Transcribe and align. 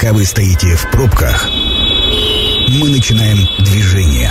Пока 0.00 0.12
вы 0.12 0.24
стоите 0.24 0.76
в 0.76 0.88
пробках, 0.92 1.48
мы 2.68 2.88
начинаем 2.88 3.48
движение. 3.64 4.30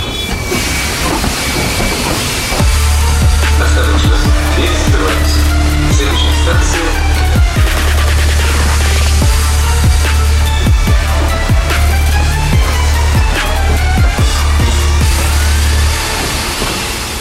Осторожно, 3.62 4.16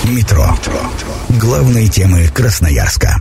Метро. 0.06 0.58
Главные 1.32 1.90
темы 1.90 2.30
Красноярска. 2.30 3.18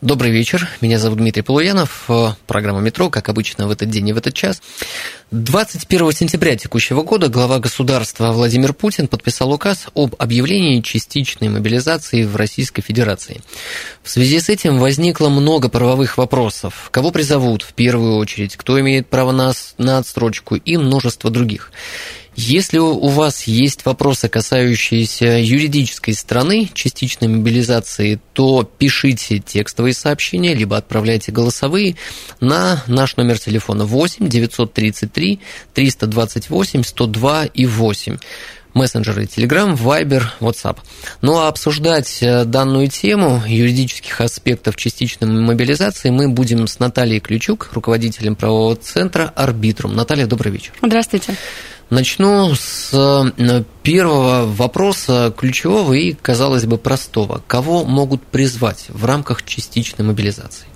Добрый 0.00 0.30
вечер, 0.30 0.68
меня 0.80 0.96
зовут 1.00 1.18
Дмитрий 1.18 1.42
Полуянов, 1.42 2.04
э, 2.08 2.28
программа 2.46 2.78
«Метро», 2.78 3.10
как 3.10 3.28
обычно, 3.28 3.66
в 3.66 3.72
этот 3.72 3.90
день 3.90 4.08
и 4.08 4.12
в 4.12 4.16
этот 4.16 4.32
час. 4.32 4.62
21 5.32 6.12
сентября 6.12 6.56
текущего 6.56 7.02
года 7.02 7.28
глава 7.28 7.58
государства 7.58 8.30
Владимир 8.30 8.74
Путин 8.74 9.08
подписал 9.08 9.50
указ 9.52 9.88
об 9.96 10.14
объявлении 10.20 10.82
частичной 10.82 11.48
мобилизации 11.48 12.22
в 12.22 12.36
Российской 12.36 12.80
Федерации. 12.80 13.40
В 14.04 14.10
связи 14.10 14.38
с 14.38 14.48
этим 14.48 14.78
возникло 14.78 15.30
много 15.30 15.68
правовых 15.68 16.16
вопросов. 16.16 16.90
Кого 16.92 17.10
призовут 17.10 17.62
в 17.62 17.72
первую 17.72 18.18
очередь, 18.18 18.56
кто 18.56 18.78
имеет 18.78 19.08
право 19.08 19.32
на, 19.32 19.52
на 19.78 19.98
отсрочку 19.98 20.54
и 20.54 20.76
множество 20.76 21.28
других. 21.28 21.72
Если 22.40 22.78
у 22.78 23.08
вас 23.08 23.48
есть 23.48 23.84
вопросы, 23.84 24.28
касающиеся 24.28 25.40
юридической 25.40 26.14
стороны 26.14 26.70
частичной 26.72 27.26
мобилизации, 27.26 28.20
то 28.32 28.62
пишите 28.62 29.40
текстовые 29.40 29.92
сообщения, 29.92 30.54
либо 30.54 30.76
отправляйте 30.76 31.32
голосовые 31.32 31.96
на 32.38 32.84
наш 32.86 33.16
номер 33.16 33.40
телефона 33.40 33.86
8 33.86 34.28
933 34.28 35.40
328 35.74 36.84
102 36.84 37.46
и 37.46 37.66
8 37.66 38.18
мессенджеры 38.72 39.24
Telegram, 39.24 39.76
Viber, 39.76 40.22
WhatsApp. 40.38 40.78
Ну 41.22 41.38
а 41.38 41.48
обсуждать 41.48 42.18
э, 42.20 42.44
данную 42.44 42.86
тему 42.86 43.42
юридических 43.48 44.20
аспектов 44.20 44.76
частичной 44.76 45.26
мобилизации 45.26 46.10
мы 46.10 46.28
будем 46.28 46.68
с 46.68 46.78
Натальей 46.78 47.18
Ключук, 47.18 47.70
руководителем 47.72 48.36
правового 48.36 48.76
центра 48.76 49.32
«Арбитрум». 49.34 49.96
Наталья, 49.96 50.26
добрый 50.26 50.52
вечер. 50.52 50.72
Здравствуйте. 50.80 51.34
Начну 51.90 52.54
с 52.54 52.90
э, 52.92 53.62
первого 53.82 54.44
вопроса 54.44 55.32
ключевого 55.34 55.94
и, 55.94 56.12
казалось 56.12 56.66
бы, 56.66 56.76
простого. 56.76 57.42
Кого 57.46 57.84
могут 57.84 58.22
призвать 58.22 58.86
в 58.88 59.06
рамках 59.06 59.44
частичной 59.44 60.04
мобилизации? 60.04 60.66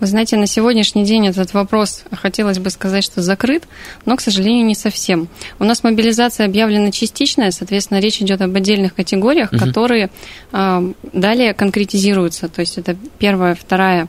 Вы 0.00 0.06
знаете, 0.06 0.36
на 0.36 0.46
сегодняшний 0.46 1.04
день 1.04 1.26
этот 1.26 1.52
вопрос, 1.54 2.04
хотелось 2.12 2.58
бы 2.58 2.70
сказать, 2.70 3.04
что 3.04 3.20
закрыт, 3.20 3.64
но, 4.06 4.16
к 4.16 4.20
сожалению, 4.20 4.64
не 4.64 4.76
совсем. 4.76 5.28
У 5.58 5.64
нас 5.64 5.82
мобилизация 5.82 6.46
объявлена 6.46 6.92
частичная, 6.92 7.50
соответственно, 7.50 7.98
речь 7.98 8.22
идет 8.22 8.40
об 8.40 8.56
отдельных 8.56 8.94
категориях, 8.94 9.52
угу. 9.52 9.58
которые 9.58 10.10
э, 10.52 10.92
далее 11.12 11.52
конкретизируются. 11.52 12.48
То 12.48 12.60
есть 12.60 12.78
это 12.78 12.96
первая, 13.18 13.54
вторая 13.54 14.08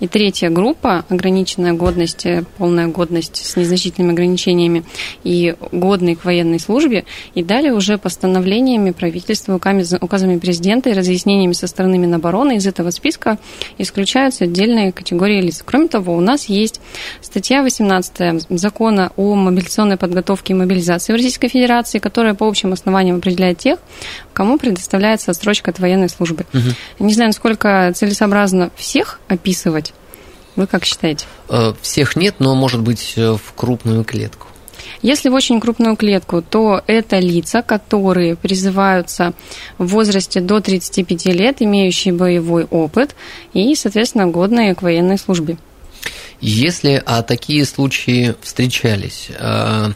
и 0.00 0.08
третья 0.08 0.50
группа, 0.50 1.04
ограниченная 1.08 1.74
годность, 1.74 2.26
полная 2.58 2.88
годность 2.88 3.36
с 3.36 3.56
незначительными 3.56 4.12
ограничениями 4.12 4.84
и 5.24 5.54
годный 5.72 6.16
к 6.16 6.24
военной 6.24 6.58
службе. 6.58 7.04
И 7.34 7.42
далее 7.42 7.72
уже 7.72 7.98
постановлениями 7.98 8.90
правительства, 8.90 9.54
указами 9.54 10.38
президента 10.38 10.90
и 10.90 10.94
разъяснениями 10.94 11.52
со 11.52 11.66
стороны 11.66 11.98
Минобороны 11.98 12.56
из 12.56 12.66
этого 12.66 12.90
списка 12.90 13.38
исключаются 13.78 14.44
отдельные 14.44 14.92
категории 14.92 15.40
лиц. 15.40 15.62
Кроме 15.64 15.88
того, 15.88 16.16
у 16.16 16.20
нас 16.20 16.46
есть 16.46 16.80
статья 17.20 17.62
18 17.62 18.46
закона 18.48 19.12
о 19.16 19.34
мобилизационной 19.34 19.96
подготовке 19.96 20.54
и 20.54 20.56
мобилизации 20.56 21.12
в 21.12 21.16
Российской 21.16 21.48
Федерации, 21.48 21.98
которая 21.98 22.34
по 22.34 22.48
общим 22.48 22.72
основаниям 22.72 23.16
определяет 23.16 23.58
тех, 23.58 23.78
кому 24.32 24.58
предоставляется 24.58 25.30
отсрочка 25.30 25.70
от 25.70 25.78
военной 25.78 26.08
службы. 26.08 26.46
Угу. 26.54 27.06
Не 27.06 27.14
знаю, 27.14 27.28
насколько 27.28 27.92
целесообразно 27.94 28.70
всех 28.76 29.20
описывать. 29.28 29.89
Вы 30.56 30.66
как 30.66 30.84
считаете? 30.84 31.26
Э, 31.48 31.72
всех 31.80 32.16
нет, 32.16 32.36
но 32.38 32.54
может 32.54 32.80
быть 32.80 33.14
э, 33.16 33.32
в 33.32 33.52
крупную 33.54 34.04
клетку. 34.04 34.46
Если 35.02 35.30
в 35.30 35.34
очень 35.34 35.60
крупную 35.60 35.96
клетку, 35.96 36.42
то 36.42 36.82
это 36.86 37.18
лица, 37.18 37.62
которые 37.62 38.36
призываются 38.36 39.32
в 39.78 39.86
возрасте 39.86 40.40
до 40.40 40.60
35 40.60 41.26
лет, 41.26 41.62
имеющие 41.62 42.12
боевой 42.12 42.64
опыт 42.64 43.14
и, 43.54 43.74
соответственно, 43.74 44.26
годные 44.26 44.74
к 44.74 44.82
военной 44.82 45.18
службе. 45.18 45.56
Если 46.40 47.02
а 47.04 47.22
такие 47.22 47.64
случаи 47.64 48.34
встречались, 48.42 49.28
э, 49.30 49.92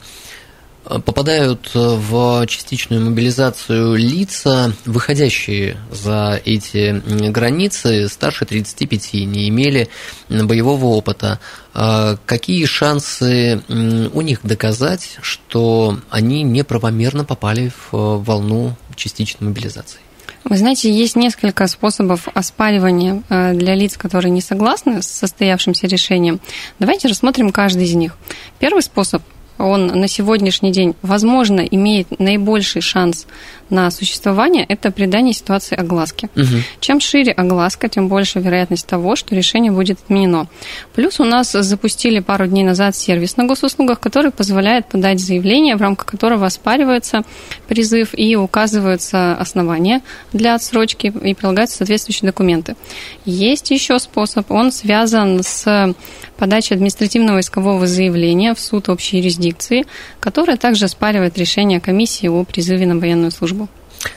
попадают 1.04 1.70
в 1.74 2.46
частичную 2.46 3.04
мобилизацию 3.04 3.96
лица, 3.96 4.72
выходящие 4.84 5.76
за 5.90 6.40
эти 6.44 7.02
границы, 7.30 8.08
старше 8.08 8.44
35, 8.44 9.14
не 9.14 9.48
имели 9.48 9.88
боевого 10.28 10.86
опыта. 10.86 11.40
А 11.72 12.16
какие 12.26 12.64
шансы 12.66 13.62
у 13.68 14.20
них 14.20 14.40
доказать, 14.42 15.18
что 15.22 15.98
они 16.10 16.42
неправомерно 16.42 17.24
попали 17.24 17.72
в 17.90 18.22
волну 18.22 18.76
частичной 18.96 19.48
мобилизации? 19.48 20.00
Вы 20.44 20.58
знаете, 20.58 20.92
есть 20.92 21.16
несколько 21.16 21.66
способов 21.66 22.28
оспаривания 22.34 23.22
э, 23.30 23.54
для 23.54 23.74
лиц, 23.74 23.96
которые 23.96 24.30
не 24.30 24.42
согласны 24.42 25.00
с 25.00 25.06
состоявшимся 25.06 25.86
решением. 25.86 26.38
Давайте 26.78 27.08
рассмотрим 27.08 27.50
каждый 27.50 27.84
из 27.84 27.94
них. 27.94 28.14
Первый 28.58 28.82
способ 28.82 29.22
он 29.58 29.86
на 29.86 30.08
сегодняшний 30.08 30.72
день, 30.72 30.94
возможно, 31.02 31.60
имеет 31.60 32.18
наибольший 32.18 32.82
шанс 32.82 33.26
на 33.70 33.90
существование, 33.90 34.64
это 34.68 34.90
придание 34.90 35.32
ситуации 35.32 35.76
огласки. 35.76 36.28
Угу. 36.36 36.62
Чем 36.80 37.00
шире 37.00 37.32
огласка, 37.32 37.88
тем 37.88 38.08
больше 38.08 38.40
вероятность 38.40 38.86
того, 38.86 39.16
что 39.16 39.34
решение 39.34 39.72
будет 39.72 39.98
отменено. 40.04 40.46
Плюс 40.94 41.20
у 41.20 41.24
нас 41.24 41.52
запустили 41.52 42.20
пару 42.20 42.46
дней 42.46 42.64
назад 42.64 42.96
сервис 42.96 43.36
на 43.36 43.44
госуслугах, 43.44 44.00
который 44.00 44.30
позволяет 44.30 44.86
подать 44.86 45.20
заявление, 45.20 45.76
в 45.76 45.80
рамках 45.80 46.06
которого 46.06 46.46
оспаривается 46.46 47.22
призыв 47.68 48.10
и 48.12 48.36
указываются 48.36 49.34
основания 49.34 50.02
для 50.32 50.54
отсрочки 50.54 51.12
и 51.22 51.34
прилагаются 51.34 51.78
соответствующие 51.78 52.28
документы. 52.30 52.76
Есть 53.24 53.70
еще 53.70 53.98
способ, 53.98 54.50
он 54.50 54.72
связан 54.72 55.42
с 55.42 55.94
подачей 56.36 56.76
административного 56.76 57.40
искового 57.40 57.86
заявления 57.86 58.54
в 58.54 58.60
суд 58.60 58.88
общей 58.88 59.18
юрисдикции, 59.18 59.84
которое 60.20 60.56
также 60.56 60.86
оспаривает 60.86 61.38
решение 61.38 61.80
комиссии 61.80 62.26
о 62.26 62.44
призыве 62.44 62.86
на 62.86 62.98
военную 62.98 63.30
службу. 63.30 63.63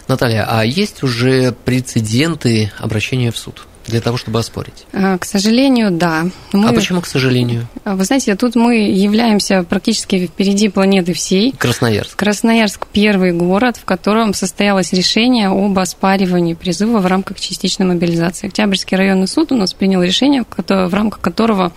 Наталья, 0.07 0.45
а 0.47 0.63
есть 0.65 1.03
уже 1.03 1.53
прецеденты 1.65 2.71
обращения 2.79 3.31
в 3.31 3.37
суд? 3.37 3.67
для 3.87 4.01
того, 4.01 4.17
чтобы 4.17 4.39
оспорить? 4.39 4.85
А, 4.93 5.17
к 5.17 5.25
сожалению, 5.25 5.91
да. 5.91 6.27
Мы... 6.51 6.69
А 6.69 6.73
почему 6.73 7.01
к 7.01 7.07
сожалению? 7.07 7.67
А, 7.85 7.95
вы 7.95 8.03
знаете, 8.03 8.35
тут 8.35 8.55
мы 8.55 8.75
являемся 8.75 9.63
практически 9.63 10.27
впереди 10.27 10.69
планеты 10.69 11.13
всей. 11.13 11.53
Красноярск. 11.53 12.15
Красноярск– 12.17 12.87
первый 12.91 13.31
город, 13.31 13.77
в 13.77 13.85
котором 13.85 14.33
состоялось 14.33 14.93
решение 14.93 15.47
об 15.47 15.79
оспаривании 15.79 16.53
призыва 16.53 16.99
в 16.99 17.05
рамках 17.05 17.39
частичной 17.39 17.85
мобилизации. 17.85 18.47
Октябрьский 18.47 18.97
районный 18.97 19.27
суд 19.27 19.51
у 19.51 19.55
нас 19.55 19.73
принял 19.73 20.03
решение, 20.03 20.43
в 20.55 20.93
рамках 20.93 21.21
которого 21.21 21.71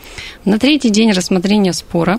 на 0.45 0.59
третий 0.59 0.91
день 0.91 1.13
рассмотрения 1.13 1.73
спора 1.73 2.19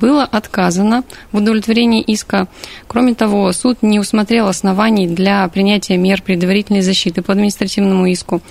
было 0.00 0.24
отказано 0.24 1.04
в 1.32 1.38
удовлетворении 1.38 2.02
иска. 2.02 2.48
Кроме 2.86 3.14
того, 3.14 3.52
суд 3.52 3.78
не 3.82 3.98
усмотрел 3.98 4.48
оснований 4.48 5.06
для 5.06 5.46
принятия 5.48 5.96
мер 5.96 6.22
предварительной 6.22 6.82
защиты 6.82 7.22
по 7.22 7.32
административному 7.32 8.06
иску. 8.06 8.42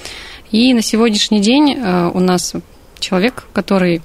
И 0.52 0.74
на 0.74 0.82
сегодняшний 0.82 1.42
день 1.42 1.76
э, 1.78 2.12
у 2.14 2.20
нас 2.20 2.54
человек, 3.00 3.46
который, 3.54 4.02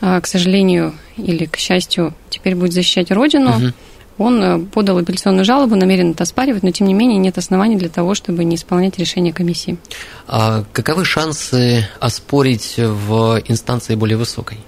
э, 0.00 0.20
к 0.20 0.26
сожалению 0.26 0.94
или 1.16 1.44
к 1.44 1.56
счастью, 1.56 2.14
теперь 2.30 2.54
будет 2.54 2.72
защищать 2.72 3.10
Родину, 3.10 3.50
угу. 3.50 3.72
он 4.18 4.42
э, 4.42 4.58
подал 4.58 4.98
апелляционную 4.98 5.44
жалобу, 5.44 5.76
намерен 5.76 6.12
это 6.12 6.22
оспаривать, 6.22 6.62
но 6.62 6.70
тем 6.70 6.86
не 6.86 6.94
менее 6.94 7.18
нет 7.18 7.36
оснований 7.36 7.76
для 7.76 7.90
того, 7.90 8.14
чтобы 8.14 8.44
не 8.44 8.56
исполнять 8.56 8.98
решение 8.98 9.34
комиссии. 9.34 9.76
А 10.26 10.64
каковы 10.72 11.04
шансы 11.04 11.86
оспорить 12.00 12.74
в 12.78 13.42
инстанции 13.46 13.94
более 13.94 14.16
высокой? 14.16 14.58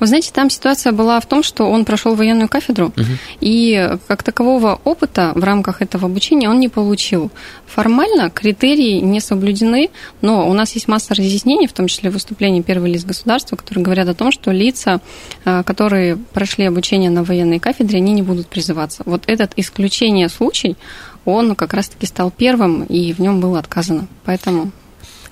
Вы 0.00 0.06
знаете, 0.06 0.30
там 0.32 0.50
ситуация 0.50 0.92
была 0.92 1.20
в 1.20 1.26
том, 1.26 1.42
что 1.42 1.64
он 1.64 1.84
прошел 1.84 2.14
военную 2.14 2.48
кафедру, 2.48 2.86
угу. 2.86 3.04
и 3.40 3.96
как 4.08 4.22
такового 4.22 4.80
опыта 4.84 5.32
в 5.34 5.44
рамках 5.44 5.82
этого 5.82 6.06
обучения 6.06 6.48
он 6.48 6.60
не 6.60 6.68
получил. 6.68 7.30
Формально 7.66 8.30
критерии 8.30 9.00
не 9.00 9.20
соблюдены, 9.20 9.90
но 10.20 10.48
у 10.48 10.52
нас 10.52 10.72
есть 10.72 10.88
масса 10.88 11.14
разъяснений, 11.14 11.66
в 11.66 11.72
том 11.72 11.86
числе 11.86 12.10
выступлений 12.10 12.62
первого 12.62 12.86
лиц 12.86 13.04
государства, 13.04 13.56
которые 13.56 13.84
говорят 13.84 14.08
о 14.08 14.14
том, 14.14 14.30
что 14.30 14.50
лица, 14.50 15.00
а, 15.44 15.62
которые 15.62 16.16
прошли 16.16 16.66
обучение 16.66 17.10
на 17.10 17.24
военной 17.24 17.58
кафедре, 17.58 17.98
они 17.98 18.12
не 18.12 18.22
будут 18.22 18.48
призываться. 18.48 19.02
Вот 19.06 19.24
этот 19.26 19.52
исключение 19.56 20.28
случай, 20.28 20.76
он 21.24 21.54
как 21.54 21.72
раз-таки 21.74 22.06
стал 22.06 22.30
первым, 22.30 22.84
и 22.84 23.12
в 23.12 23.20
нем 23.20 23.40
было 23.40 23.58
отказано. 23.58 24.06
Поэтому 24.24 24.72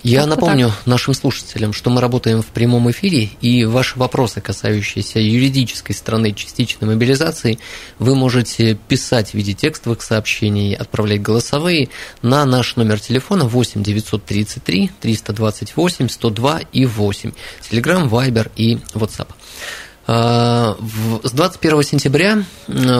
Я 0.03 0.21
Как-то 0.21 0.35
напомню 0.35 0.67
так. 0.69 0.87
нашим 0.87 1.13
слушателям, 1.13 1.73
что 1.73 1.89
мы 1.91 2.01
работаем 2.01 2.41
в 2.41 2.47
прямом 2.47 2.89
эфире, 2.89 3.29
и 3.39 3.65
ваши 3.65 3.99
вопросы, 3.99 4.41
касающиеся 4.41 5.19
юридической 5.19 5.93
стороны 5.93 6.33
частичной 6.33 6.87
мобилизации, 6.87 7.59
вы 7.99 8.15
можете 8.15 8.75
писать 8.87 9.31
в 9.31 9.33
виде 9.35 9.53
текстовых 9.53 10.01
сообщений, 10.01 10.73
отправлять 10.73 11.21
голосовые 11.21 11.89
на 12.23 12.45
наш 12.45 12.75
номер 12.77 12.99
телефона 12.99 13.45
8 13.45 13.83
933 13.83 14.91
328 14.99 16.09
102 16.09 16.61
и 16.73 16.85
8. 16.85 17.31
Телеграм, 17.69 18.09
Вайбер 18.09 18.51
и 18.55 18.79
WhatsApp. 18.93 19.27
А, 20.13 20.75
С 21.23 21.31
21 21.31 21.83
сентября 21.83 22.43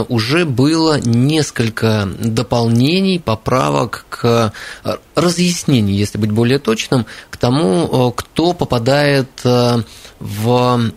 уже 0.08 0.46
было 0.46 0.98
несколько 0.98 2.08
дополнений, 2.20 3.20
поправок 3.20 4.06
к 4.08 4.54
э, 4.86 4.96
разъяснений, 5.16 5.94
если 5.94 6.18
быть 6.18 6.32
более 6.32 6.58
точным, 6.58 7.06
к 7.30 7.36
тому, 7.36 8.12
э, 8.12 8.14
кто 8.16 8.54
попадает 8.54 9.28
в... 9.44 10.92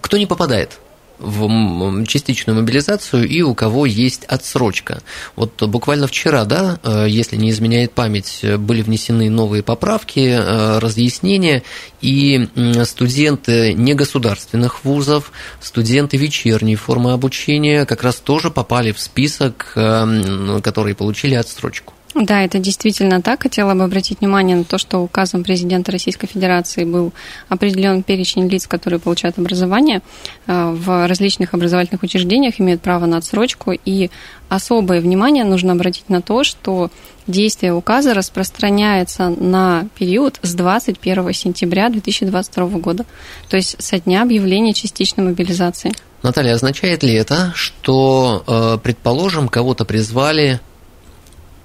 кто 0.00 0.16
не 0.16 0.26
попадает 0.26 0.80
в 1.22 2.04
частичную 2.06 2.58
мобилизацию 2.58 3.28
и 3.28 3.42
у 3.42 3.54
кого 3.54 3.86
есть 3.86 4.24
отсрочка. 4.24 5.02
Вот 5.36 5.62
буквально 5.62 6.06
вчера, 6.06 6.44
да, 6.44 6.78
э, 6.82 7.06
если 7.08 7.36
не 7.36 7.50
изменяет 7.50 7.92
память, 7.92 8.40
э, 8.42 8.56
были 8.56 8.82
внесены 8.82 9.30
новые 9.30 9.62
поправки, 9.62 10.20
э, 10.20 10.78
разъяснения, 10.78 11.62
и 12.00 12.48
студенты 12.84 13.74
негосударственных 13.74 14.84
вузов, 14.84 15.30
студенты 15.60 16.16
вечерней 16.16 16.74
формы 16.74 17.12
обучения 17.12 17.86
как 17.86 18.02
раз 18.02 18.16
тоже 18.16 18.50
попали 18.50 18.90
в 18.90 18.98
список, 18.98 19.72
которые 19.74 20.96
получили 20.96 21.34
отсрочку. 21.34 21.94
Да, 22.14 22.42
это 22.42 22.58
действительно 22.58 23.22
так. 23.22 23.42
Хотела 23.42 23.74
бы 23.74 23.84
обратить 23.84 24.20
внимание 24.20 24.56
на 24.56 24.64
то, 24.64 24.76
что 24.76 24.98
указом 24.98 25.42
президента 25.42 25.90
Российской 25.92 26.26
Федерации 26.26 26.84
был 26.84 27.12
определен 27.48 28.02
перечень 28.02 28.48
лиц, 28.48 28.66
которые 28.66 29.00
получают 29.00 29.38
образование 29.38 30.02
э, 30.46 30.70
в 30.72 31.06
различных 31.06 31.54
образовательных 31.54 32.02
учреждениях, 32.02 32.60
имеют 32.60 32.82
право 32.82 33.06
на 33.06 33.16
отсрочку. 33.16 33.72
И 33.72 34.10
особое 34.50 35.00
внимание 35.00 35.44
нужно 35.44 35.72
обратить 35.72 36.10
на 36.10 36.20
то, 36.20 36.44
что 36.44 36.90
действие 37.26 37.72
указа 37.72 38.12
распространяется 38.12 39.30
на 39.30 39.86
период 39.98 40.38
с 40.42 40.54
21 40.54 41.32
сентября 41.32 41.88
2022 41.88 42.66
года, 42.78 43.06
то 43.48 43.56
есть 43.56 43.82
со 43.82 43.98
дня 43.98 44.22
объявления 44.22 44.74
частичной 44.74 45.24
мобилизации. 45.24 45.92
Наталья, 46.22 46.54
означает 46.54 47.02
ли 47.02 47.14
это, 47.14 47.52
что, 47.54 48.44
э, 48.46 48.78
предположим, 48.82 49.48
кого-то 49.48 49.84
призвали 49.84 50.60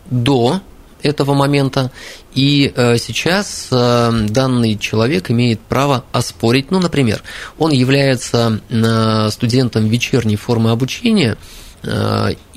до 0.09 0.61
этого 1.01 1.33
момента, 1.33 1.91
и 2.33 2.71
э, 2.75 2.97
сейчас 2.97 3.67
э, 3.71 4.25
данный 4.29 4.77
человек 4.77 5.31
имеет 5.31 5.59
право 5.59 6.03
оспорить, 6.11 6.71
ну, 6.71 6.79
например, 6.79 7.23
он 7.57 7.71
является 7.71 8.61
э, 8.69 9.29
студентом 9.31 9.87
вечерней 9.87 10.35
формы 10.35 10.71
обучения, 10.71 11.37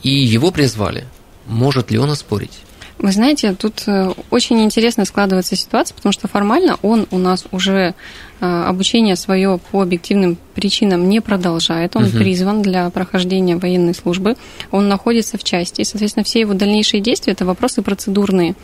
и 0.03 0.11
его 0.11 0.51
призвали. 0.51 1.05
Может 1.47 1.91
ли 1.91 1.99
он 1.99 2.11
оспорить? 2.11 2.59
Вы 3.03 3.13
знаете, 3.13 3.55
тут 3.55 3.85
э, 3.87 4.13
очень 4.31 4.63
интересно 4.63 5.07
складывается 5.07 5.57
ситуация, 5.57 5.95
потому 5.95 6.13
что 6.13 6.29
формально 6.29 6.77
он 6.83 7.07
у 7.11 7.17
нас 7.17 7.47
уже 7.51 7.95
э, 8.41 8.45
обучение 8.45 9.17
свое 9.17 9.59
по 9.71 9.81
объективным 9.81 10.37
причинам 10.55 11.09
не 11.09 11.21
продолжает. 11.21 11.97
Он 11.97 12.05
Мгм. 12.05 12.19
призван 12.19 12.61
для 12.61 12.91
прохождения 12.91 13.57
военной 13.57 13.95
службы. 13.95 14.37
Он 14.71 14.89
находится 14.89 15.39
в 15.39 15.45
части. 15.45 15.81
И, 15.81 15.85
соответственно, 15.85 16.25
все 16.25 16.41
его 16.41 16.53
дальнейшие 16.53 17.01
действия– 17.01 17.33
это 17.35 17.47
вопросы 17.47 17.81
процедурные. 17.81 18.55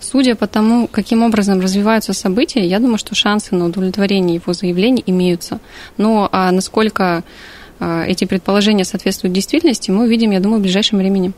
Судя 0.00 0.34
по 0.34 0.48
тому, 0.48 0.88
каким 0.88 1.22
образом 1.22 1.60
развиваются 1.60 2.12
события, 2.12 2.66
я 2.66 2.80
думаю, 2.80 2.98
что 2.98 3.14
шансы 3.14 3.54
на 3.54 3.66
удовлетворение 3.66 4.34
его 4.34 4.52
заявлений 4.52 5.04
имеются. 5.06 5.60
Но 5.96 6.28
а 6.32 6.50
насколько 6.50 7.22
а, 7.78 8.04
эти 8.04 8.24
предположения 8.24 8.84
соответствуют 8.84 9.32
действительности, 9.32 9.92
мы 9.92 10.04
увидим, 10.04 10.32
я 10.32 10.40
думаю, 10.40 10.58
в 10.58 10.62
ближайшем 10.62 10.98
времени. 10.98 11.32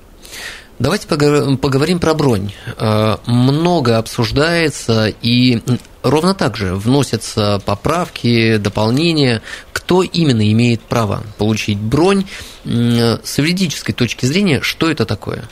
Давайте 0.78 1.08
погов- 1.08 1.56
поговорим 1.58 1.98
про 1.98 2.14
бронь. 2.14 2.52
Э, 2.76 3.16
Много 3.26 3.98
обсуждается 3.98 5.12
и 5.22 5.60
ровно 6.02 6.34
так 6.34 6.56
же 6.56 6.74
вносятся 6.74 7.60
поправки, 7.64 8.58
дополнения. 8.58 9.42
Кто 9.72 10.02
именно 10.02 10.50
имеет 10.52 10.80
право 10.82 11.24
получить 11.36 11.78
бронь? 11.78 12.24
М, 12.64 13.18
С 13.24 13.38
юридической 13.38 13.92
точки 13.92 14.26
зрения, 14.26 14.60
что 14.62 14.88
это 14.90 15.04
такое? 15.04 15.44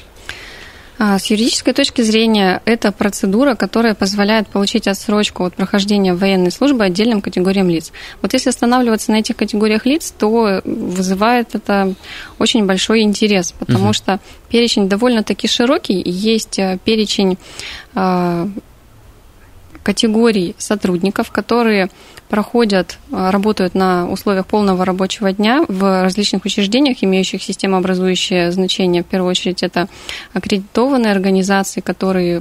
А, 0.98 1.18
С 1.18 1.26
юридической 1.26 1.74
точки 1.74 2.00
зрения, 2.00 2.62
это 2.64 2.90
процедура, 2.90 3.54
которая 3.54 3.94
позволяет 3.94 4.48
получить 4.48 4.88
отсрочку 4.88 5.44
от 5.44 5.54
прохождения 5.54 6.14
военной 6.14 6.50
службы 6.50 6.84
отдельным 6.84 7.20
категориям 7.20 7.68
лиц. 7.68 7.92
Вот 8.22 8.32
если 8.32 8.48
останавливаться 8.48 9.10
на 9.12 9.16
этих 9.16 9.36
категориях 9.36 9.84
лиц, 9.84 10.14
то 10.18 10.62
вызывает 10.64 11.54
это 11.54 11.94
очень 12.38 12.64
большой 12.64 13.02
интерес, 13.02 13.52
потому 13.52 13.84
Мгм. 13.86 13.92
что 13.92 14.20
перечень 14.48 14.88
довольно-таки 14.88 15.48
широкий. 15.48 16.00
Есть 16.04 16.58
э, 16.58 16.78
перечень 16.84 17.36
а, 17.94 18.48
категорий 19.86 20.56
сотрудников, 20.58 21.30
которые 21.30 21.90
проходят, 22.28 22.98
а, 23.12 23.30
работают 23.30 23.76
на 23.76 24.10
условиях 24.10 24.44
полного 24.48 24.84
рабочего 24.84 25.32
дня 25.32 25.64
в 25.68 26.02
различных 26.02 26.44
учреждениях, 26.44 26.96
имеющих 27.02 27.40
системообразующее 27.40 28.50
значение. 28.50 29.04
В 29.04 29.06
первую 29.06 29.30
очередь 29.30 29.62
это 29.62 29.86
аккредитованные 30.34 31.12
организации, 31.12 31.82
которые 31.82 32.40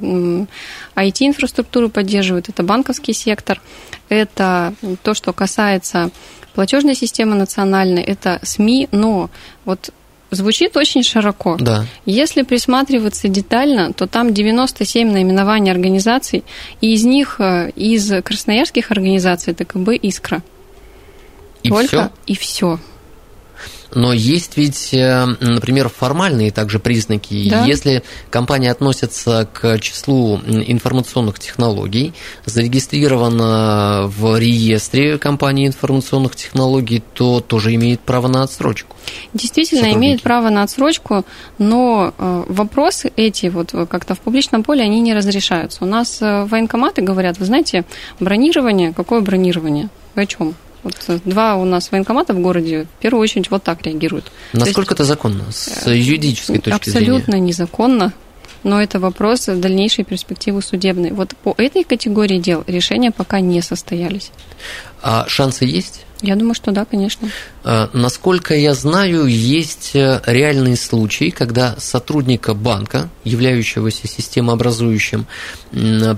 IT-инфраструктуру 0.95 1.89
поддерживают, 1.89 2.49
это 2.49 2.63
банковский 2.63 3.13
сектор, 3.13 3.61
это 4.09 4.73
то, 5.03 5.13
что 5.13 5.31
касается 5.31 6.09
платежной 6.55 6.95
системы 6.95 7.35
национальной, 7.35 8.01
это 8.01 8.39
СМИ, 8.41 8.89
но 8.91 9.29
вот 9.65 9.91
звучит 10.35 10.77
очень 10.77 11.03
широко. 11.03 11.57
Да. 11.59 11.85
Если 12.05 12.43
присматриваться 12.43 13.27
детально, 13.27 13.93
то 13.93 14.07
там 14.07 14.33
97 14.33 15.11
наименований 15.11 15.71
организаций, 15.71 16.43
и 16.81 16.93
из 16.93 17.03
них, 17.03 17.37
э, 17.39 17.71
из 17.75 18.11
красноярских 18.23 18.91
организаций, 18.91 19.53
ТКБ 19.53 19.89
«Искра». 20.01 20.43
И 21.63 21.69
Только 21.69 21.87
все. 21.87 22.11
и 22.27 22.35
все. 22.35 22.79
Но 23.95 24.13
есть 24.13 24.57
ведь, 24.57 24.93
э, 24.93 25.25
например, 25.39 25.89
формальные 25.89 26.51
также 26.51 26.79
признаки. 26.79 27.49
Да. 27.49 27.65
Если 27.65 28.03
компания 28.29 28.69
относится 28.69 29.47
к 29.51 29.79
числу 29.79 30.37
информационных 30.37 31.39
технологий, 31.39 32.13
зарегистрирована 32.45 34.03
в 34.05 34.37
реестре 34.37 35.17
компании 35.17 35.65
информационных 35.67 36.35
технологий, 36.35 37.01
то 37.13 37.39
тоже 37.39 37.73
имеет 37.75 38.01
право 38.01 38.27
на 38.27 38.43
отсрочку. 38.43 38.95
Действительно, 39.33 39.83
Сотрудники. 39.83 40.05
имеет 40.05 40.21
право 40.21 40.49
на 40.49 40.63
отсрочку, 40.63 41.25
но 41.57 42.13
э, 42.17 42.43
вопросы 42.49 43.11
эти 43.15 43.47
вот 43.47 43.71
как-то 43.89 44.13
в 44.13 44.19
публичном 44.19 44.63
поле, 44.63 44.83
они 44.83 44.99
не 44.99 45.13
разрешаются. 45.13 45.83
У 45.83 45.87
нас 45.87 46.21
э, 46.21 46.43
военкоматы 46.45 47.01
говорят, 47.01 47.39
вы 47.39 47.45
знаете, 47.45 47.85
бронирование, 48.19 48.93
какое 48.93 49.21
бронирование? 49.21 49.89
Вы 50.15 50.23
о 50.23 50.25
чем? 50.25 50.55
Вот 50.85 50.95
э, 51.07 51.19
два 51.25 51.55
у 51.55 51.65
нас 51.65 51.91
военкомата 51.91 52.33
в 52.33 52.39
городе 52.39 52.83
в 52.97 53.01
первую 53.01 53.21
очередь 53.23 53.51
вот 53.51 53.63
так 53.63 53.81
реагируют. 53.81 54.25
То 54.25 54.31
есть- 54.53 54.67
Насколько 54.67 54.93
это 54.93 55.03
законно 55.03 55.43
с 55.51 55.85
юридической 55.91 56.59
точки 56.59 56.89
Абсолютно 56.89 57.33
зрения? 57.33 57.47
незаконно, 57.47 58.13
но 58.63 58.81
это 58.81 58.99
вопрос 58.99 59.45
дальнейшей 59.47 60.05
перспективы 60.05 60.61
судебной. 60.61 61.11
Вот 61.11 61.35
по 61.43 61.53
этой 61.57 61.83
категории 61.83 62.39
дел 62.39 62.63
решения 62.67 63.11
пока 63.11 63.39
не 63.41 63.61
состоялись. 63.61 64.31
А 65.01 65.25
шансы 65.27 65.65
есть? 65.65 66.01
Я 66.21 66.35
думаю, 66.35 66.53
что 66.55 66.71
да, 66.71 66.85
конечно. 66.85 67.29
А, 67.63 67.89
Насколько 67.93 68.55
я 68.55 68.73
знаю, 68.73 69.25
есть 69.25 69.91
э, 69.95 70.21
реальные 70.25 70.77
случаи, 70.77 71.29
когда 71.29 71.75
сотрудника 71.77 72.53
банка, 72.53 73.09
являющегося 73.23 74.07
системообразующим, 74.07 75.27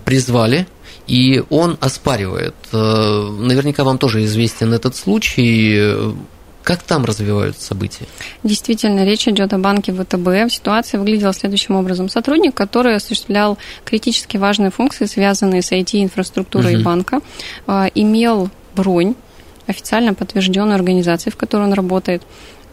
призвали, 0.06 0.68
и 1.08 1.44
он 1.50 1.78
оспаривает. 1.80 2.56
Э, 2.74 3.36
Наверняка 3.40 3.84
вам 3.84 3.98
тоже 3.98 4.24
известен 4.26 4.74
этот 4.74 4.96
случай. 4.96 6.14
Как 6.64 6.84
там 6.84 7.06
развиваются 7.06 7.64
события? 7.66 8.06
Действительно, 8.44 9.06
речь 9.06 9.26
идет 9.26 9.54
о 9.54 9.58
банке 9.58 9.94
ВТБ. 9.94 10.52
Ситуация 10.52 11.00
выглядела 11.00 11.32
следующим 11.32 11.76
образом. 11.78 12.10
Сотрудник, 12.10 12.54
который 12.56 12.94
осуществлял 12.96 13.58
критически 13.86 14.36
важные 14.36 14.70
функции, 14.70 15.06
связанные 15.06 15.62
с 15.62 15.72
IT-инфраструктурой 15.72 16.76
Мгм. 16.76 16.84
банка, 16.84 17.22
а, 17.68 17.90
имел 17.96 18.50
бронь, 18.76 19.16
официально 19.66 20.14
подтвержденную 20.14 20.76
организацией, 20.76 21.32
в 21.32 21.38
которой 21.38 21.64
он 21.68 21.74
работает. 21.74 22.24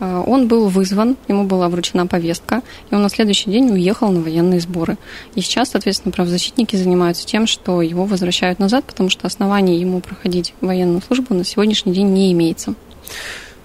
А, 0.00 0.22
Он 0.26 0.48
был 0.48 0.68
вызван, 0.68 1.16
ему 1.28 1.44
была 1.44 1.68
вручена 1.68 2.06
повестка, 2.06 2.62
и 2.90 2.94
он 2.94 3.02
на 3.02 3.08
следующий 3.08 3.50
день 3.50 3.70
уехал 3.70 4.10
на 4.10 4.20
военные 4.20 4.60
сборы. 4.60 4.96
И 5.34 5.40
сейчас, 5.40 5.70
соответственно, 5.70 6.12
правозащитники 6.12 6.76
занимаются 6.76 7.26
тем, 7.26 7.46
что 7.46 7.82
его 7.82 8.04
возвращают 8.04 8.58
назад, 8.58 8.84
потому 8.84 9.08
что 9.10 9.26
оснований 9.26 9.78
ему 9.78 10.00
проходить 10.00 10.54
военную 10.60 11.02
службу 11.02 11.34
на 11.34 11.44
сегодняшний 11.44 11.92
день 11.92 12.08
не 12.08 12.32
имеется. 12.32 12.74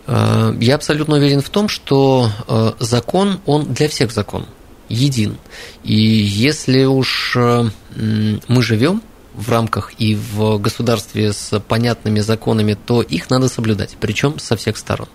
Э, 0.08 0.54
Я 0.60 0.76
абсолютно 0.76 1.16
уверен 1.16 1.42
в 1.42 1.50
том, 1.50 1.68
что 1.68 2.30
э, 2.48 2.74
закон, 2.80 3.40
он 3.46 3.74
для 3.74 3.88
всех 3.90 4.12
закон, 4.12 4.46
един. 4.88 5.38
И 5.84 5.96
если 5.96 6.86
уж 6.86 7.36
э, 7.38 7.70
мы 8.48 8.64
живем 8.64 9.02
в 9.34 9.50
рамках 9.50 9.94
и 10.00 10.16
в 10.16 10.58
государстве 10.58 11.32
с 11.32 11.60
понятными 11.60 12.20
законами, 12.20 12.78
то 12.86 13.02
их 13.02 13.30
надо 13.30 13.48
соблюдать, 13.48 13.96
причем 14.00 14.38
со 14.40 14.58
всех 14.58 14.78
сторон. 14.78 15.08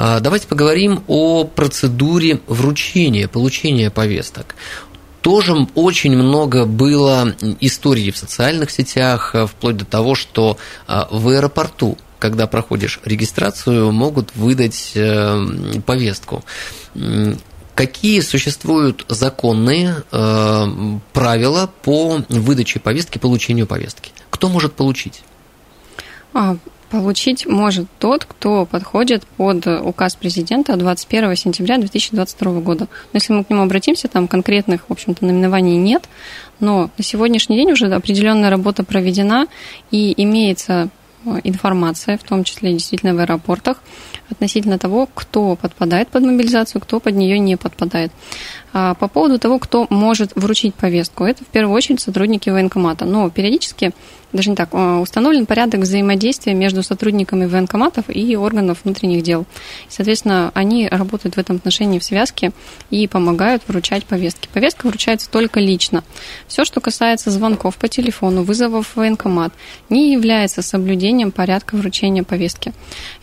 А, 0.00 0.20
давайте 0.20 0.46
поговорим 0.46 1.02
о 1.08 1.42
процедуре 1.42 2.38
вручения, 2.46 3.26
получения 3.26 3.90
повесток. 3.90 4.54
Тоже 5.22 5.66
очень 5.74 6.16
много 6.16 6.66
было 6.66 7.34
историй 7.58 8.12
в 8.12 8.16
социальных 8.16 8.70
сетях, 8.70 9.34
вплоть 9.48 9.76
до 9.76 9.84
того, 9.84 10.14
что 10.14 10.56
а, 10.86 11.08
в 11.10 11.28
аэропорту 11.28 11.98
когда 12.20 12.48
проходишь 12.48 12.98
регистрацию, 13.04 13.92
могут 13.92 14.34
выдать 14.34 14.90
э, 14.96 15.40
повестку. 15.86 16.42
Какие 17.76 18.20
существуют 18.22 19.04
законные 19.08 20.02
э, 20.10 20.66
правила 21.12 21.70
по 21.84 22.20
выдаче 22.28 22.80
повестки, 22.80 23.18
получению 23.18 23.68
повестки? 23.68 24.10
Кто 24.30 24.48
может 24.48 24.72
получить? 24.72 25.22
Получить 26.90 27.46
может 27.46 27.86
тот, 27.98 28.24
кто 28.24 28.64
подходит 28.64 29.26
под 29.36 29.66
указ 29.66 30.16
президента 30.16 30.76
21 30.76 31.36
сентября 31.36 31.76
2022 31.78 32.60
года. 32.60 32.88
Но 33.12 33.16
если 33.18 33.34
мы 33.34 33.44
к 33.44 33.50
нему 33.50 33.62
обратимся, 33.62 34.08
там 34.08 34.26
конкретных, 34.26 34.88
в 34.88 34.92
общем-то, 34.92 35.24
наименований 35.24 35.76
нет, 35.76 36.08
но 36.60 36.90
на 36.96 37.04
сегодняшний 37.04 37.56
день 37.56 37.72
уже 37.72 37.86
определенная 37.92 38.48
работа 38.48 38.84
проведена 38.84 39.48
и 39.90 40.14
имеется 40.22 40.88
Э, 41.24 41.40
информация, 41.44 42.16
в 42.16 42.22
том 42.22 42.44
числе 42.44 42.72
действительно 42.72 43.14
в 43.14 43.18
аэропортах, 43.18 43.78
относительно 44.30 44.78
того, 44.78 45.08
кто 45.12 45.56
подпадает 45.56 46.08
под 46.08 46.22
мобилизацию, 46.22 46.80
кто 46.80 47.00
под 47.00 47.14
нее 47.14 47.38
не 47.38 47.56
подпадает. 47.56 48.12
А 48.72 48.94
по 48.94 49.08
поводу 49.08 49.38
того, 49.38 49.58
кто 49.58 49.86
может 49.90 50.32
вручить 50.36 50.74
повестку, 50.74 51.24
это 51.24 51.44
в 51.44 51.48
первую 51.48 51.74
очередь 51.74 52.00
сотрудники 52.00 52.50
военкомата. 52.50 53.04
Но 53.04 53.30
периодически, 53.30 53.92
даже 54.32 54.50
не 54.50 54.56
так, 54.56 54.68
а, 54.72 55.00
установлен 55.00 55.46
порядок 55.46 55.80
взаимодействия 55.80 56.54
между 56.54 56.82
сотрудниками 56.82 57.46
военкоматов 57.46 58.04
и 58.08 58.36
органов 58.36 58.78
внутренних 58.84 59.22
дел. 59.22 59.46
Соответственно, 59.88 60.50
они 60.54 60.88
работают 60.88 61.36
в 61.36 61.38
этом 61.38 61.56
отношении 61.56 61.98
в 61.98 62.04
связке 62.04 62.52
и 62.90 63.06
помогают 63.06 63.62
вручать 63.66 64.04
повестки. 64.04 64.48
Повестка 64.52 64.86
вручается 64.86 65.30
только 65.30 65.60
лично. 65.60 66.04
Все, 66.46 66.64
что 66.64 66.80
касается 66.80 67.30
звонков 67.30 67.76
по 67.76 67.88
телефону, 67.88 68.42
вызовов 68.42 68.88
в 68.88 68.96
военкомат, 68.96 69.52
не 69.88 70.12
является 70.12 70.62
соблюдением 70.62 71.30
порядка 71.30 71.76
вручения 71.76 72.22
повестки. 72.22 72.72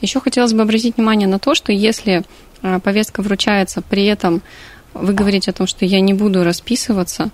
Еще 0.02 0.20
хотелось 0.20 0.54
бы 0.54 0.62
обратить 0.62 0.98
внимание 0.98 1.28
на 1.28 1.40
то, 1.40 1.54
что 1.54 1.72
если 1.72 2.24
а, 2.62 2.80
повестка 2.80 3.22
вручается 3.22 3.82
при 3.82 4.06
этом 4.06 4.42
вы 4.96 5.14
говорите 5.14 5.52
о 5.52 5.54
том, 5.54 5.68
что 5.68 5.86
я 5.86 6.00
не 6.00 6.14
буду 6.14 6.44
расписываться, 6.44 7.30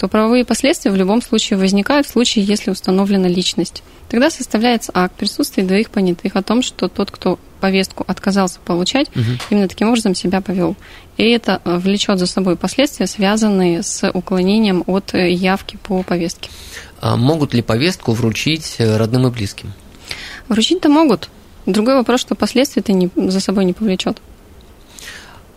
то 0.00 0.08
правовые 0.08 0.46
последствия 0.46 0.90
в 0.90 0.96
любом 0.96 1.20
случае 1.20 1.58
возникают 1.58 2.06
в 2.06 2.10
случае, 2.10 2.42
если 2.42 2.70
установлена 2.70 3.28
личность. 3.28 3.82
Тогда 4.08 4.30
составляется 4.30 4.90
акт 4.94 5.14
присутствия 5.14 5.62
двоих 5.62 5.90
понятых 5.90 6.36
о 6.36 6.42
том, 6.42 6.62
что 6.62 6.88
тот, 6.88 7.10
кто 7.10 7.38
повестку 7.60 8.02
отказался 8.06 8.60
получать, 8.64 9.08
угу. 9.08 9.24
именно 9.50 9.68
таким 9.68 9.88
образом 9.88 10.14
себя 10.14 10.40
повел. 10.40 10.74
И 11.18 11.28
это 11.28 11.60
э, 11.66 11.76
влечет 11.76 12.18
за 12.18 12.26
собой 12.26 12.56
последствия, 12.56 13.06
связанные 13.06 13.82
с 13.82 14.10
уклонением 14.10 14.84
от 14.86 15.12
э, 15.12 15.30
явки 15.32 15.76
по 15.82 16.02
повестке. 16.02 16.48
А 17.02 17.16
могут 17.16 17.52
ли 17.52 17.60
повестку 17.60 18.12
вручить 18.12 18.76
э, 18.78 18.96
родным 18.96 19.26
и 19.26 19.30
близким? 19.30 19.70
Вручить-то 20.48 20.88
могут. 20.88 21.28
Другой 21.66 21.96
вопрос, 21.96 22.22
что 22.22 22.34
последствия 22.34 22.80
это 22.80 22.94
не, 22.94 23.10
за 23.14 23.40
собой 23.40 23.66
не 23.66 23.74
повлечет. 23.74 24.22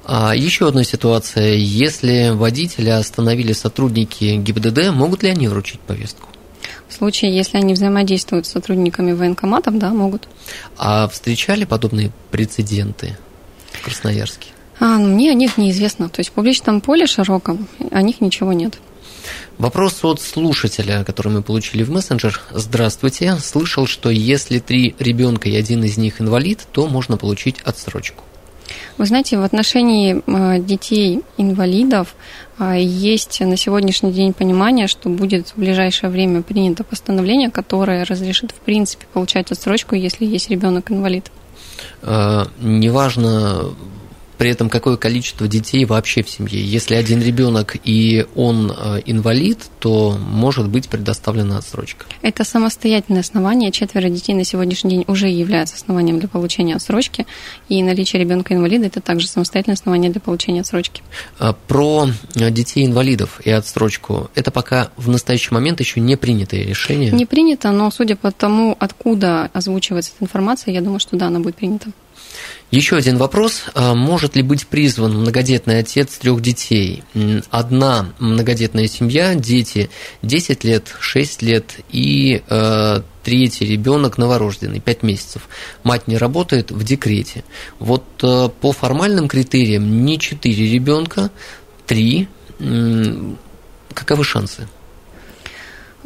А 0.06 0.36
еще 0.36 0.68
одна 0.68 0.84
ситуация. 0.84 1.54
Если 1.54 2.32
водителя 2.32 2.98
остановили 2.98 3.54
сотрудники 3.54 4.36
ГИБДД, 4.36 4.92
могут 4.92 5.24
ли 5.24 5.30
они 5.30 5.48
вручить 5.48 5.80
повестку? 5.80 6.28
В 6.88 6.94
случае, 6.94 7.36
если 7.36 7.58
они 7.58 7.74
взаимодействуют 7.74 8.46
с 8.46 8.52
сотрудниками 8.52 9.14
военкоматов, 9.14 9.78
да, 9.78 9.90
могут. 9.90 10.28
А 10.78 11.08
встречали 11.08 11.66
подобные 11.66 12.12
прецеденты 12.32 13.18
в 13.72 13.84
Красноярске? 13.84 14.50
А, 14.80 14.98
ну, 14.98 15.08
мне 15.08 15.32
о 15.32 15.34
них 15.34 15.58
неизвестно. 15.58 16.10
То 16.10 16.20
есть 16.20 16.32
в 16.32 16.34
публичном 16.34 16.82
поле 16.82 17.08
широком 17.08 17.68
о 17.92 18.02
них 18.02 18.22
ничего 18.22 18.54
нет. 18.54 18.78
Вопрос 19.58 20.04
от 20.04 20.20
слушателя, 20.20 21.04
который 21.04 21.32
мы 21.32 21.42
получили 21.42 21.84
в 21.84 21.92
мессенджер. 21.92 22.42
Здравствуйте. 22.52 23.38
Слышал, 23.38 23.88
что 23.88 24.10
если 24.10 24.60
три 24.60 24.96
ребенка 25.00 25.48
и 25.48 25.56
один 25.56 25.84
из 25.84 25.98
них 25.98 26.20
инвалид, 26.20 26.68
то 26.72 26.88
можно 26.88 27.18
получить 27.18 27.62
отсрочку. 27.64 28.24
Вы 28.98 29.06
знаете, 29.06 29.38
в 29.38 29.44
отношении 29.44 30.22
э, 30.26 30.60
детей-инвалидов 30.60 32.16
э, 32.60 32.80
есть 32.80 33.40
на 33.42 33.58
сегодняшний 33.58 34.12
день 34.12 34.34
понимание, 34.34 34.88
что 34.88 35.10
будет 35.10 35.50
в 35.50 35.58
ближайшее 35.58 36.10
время 36.10 36.42
принято 36.42 36.84
постановление, 36.84 37.50
которое 37.50 38.06
разрешит 38.06 38.52
в 38.52 38.60
принципе 38.66 39.06
получать 39.14 39.52
отсрочку, 39.52 39.96
если 39.96 40.26
есть 40.26 40.50
ребенок-инвалид. 40.50 41.32
Э, 42.02 42.46
неважно, 42.60 43.74
при 44.44 44.52
этом 44.52 44.70
какое 44.70 44.98
количество 44.98 45.48
детей 45.48 45.86
вообще 45.86 46.22
в 46.22 46.30
семье. 46.30 46.62
Если 46.62 46.96
один 46.96 47.22
ребенок 47.22 47.78
и 47.86 48.26
он 48.36 48.70
э, 48.78 49.00
инвалид, 49.06 49.60
то 49.80 50.18
может 50.20 50.68
быть 50.68 50.90
предоставлена 50.90 51.60
отсрочка. 51.60 52.08
Это 52.22 52.44
самостоятельное 52.44 53.22
основание. 53.22 53.72
Четверо 53.72 54.10
детей 54.10 54.34
на 54.36 54.44
сегодняшний 54.44 54.90
день 54.90 55.06
уже 55.08 55.30
являются 55.30 55.78
основанием 55.78 56.20
для 56.20 56.28
получения 56.28 56.76
отсрочки. 56.76 57.26
И 57.70 57.82
наличие 57.84 58.22
ребенка 58.22 58.54
инвалида 58.54 58.88
это 58.88 59.00
также 59.00 59.30
самостоятельное 59.30 59.76
основание 59.76 60.12
для 60.12 60.20
получения 60.20 60.60
отсрочки. 60.60 61.04
А 61.40 61.54
про 61.54 62.10
детей 62.36 62.86
инвалидов 62.86 63.40
и 63.46 63.50
отсрочку 63.50 64.30
это 64.36 64.52
пока 64.52 64.90
в 64.98 65.08
настоящий 65.08 65.54
момент 65.54 65.80
еще 65.80 66.02
не 66.02 66.18
принятое 66.18 66.66
решение. 66.66 67.12
Не 67.12 67.26
принято, 67.26 67.72
но 67.72 67.90
судя 67.92 68.18
по 68.18 68.30
тому, 68.34 68.76
откуда 68.78 69.50
озвучивается 69.54 70.12
эта 70.18 70.26
информация, 70.26 70.74
я 70.74 70.82
думаю, 70.82 71.00
что 71.00 71.16
да, 71.16 71.28
она 71.28 71.40
будет 71.40 71.56
принята. 71.56 71.92
Еще 72.72 72.96
один 72.96 73.18
вопрос. 73.18 73.66
А, 73.76 73.94
может 73.94 74.36
ли 74.36 74.42
быть 74.42 74.66
призван 74.66 75.20
многодетный 75.20 75.80
отец 75.80 76.18
трех 76.18 76.42
детей? 76.42 77.04
Одна 77.52 78.14
многодетная 78.20 78.88
семья, 78.88 79.36
дети 79.36 79.90
10 80.24 80.64
лет, 80.64 80.96
6 81.00 81.42
лет 81.44 81.76
и 81.92 82.42
э, 82.48 83.02
третий 83.24 83.66
ребенок 83.66 84.18
новорожденный, 84.18 84.80
5 84.80 85.04
месяцев. 85.04 85.48
Мать 85.84 86.08
не 86.08 86.18
работает 86.18 86.72
в 86.72 86.84
декрете. 86.84 87.44
Вот 87.80 88.06
э, 88.24 88.50
по 88.60 88.72
формальным 88.72 89.28
критериям 89.28 90.04
не 90.04 90.18
4 90.18 90.72
ребенка, 90.72 91.30
3. 91.86 92.28
Каковы 93.94 94.24
шансы? 94.24 94.68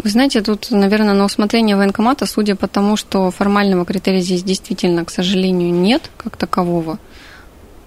Вы 0.03 0.09
знаете, 0.09 0.41
тут, 0.41 0.69
наверное, 0.69 1.13
на 1.13 1.25
усмотрение 1.25 1.75
военкомата, 1.75 2.25
судя 2.25 2.55
по 2.55 2.67
тому, 2.67 2.97
что 2.97 3.31
формального 3.31 3.83
критерия 3.85 4.21
здесь 4.21 4.43
действительно, 4.43 5.03
к 5.05 5.09
сожалению, 5.09 5.73
нет 5.73 6.11
как 6.17 6.37
такового, 6.37 6.99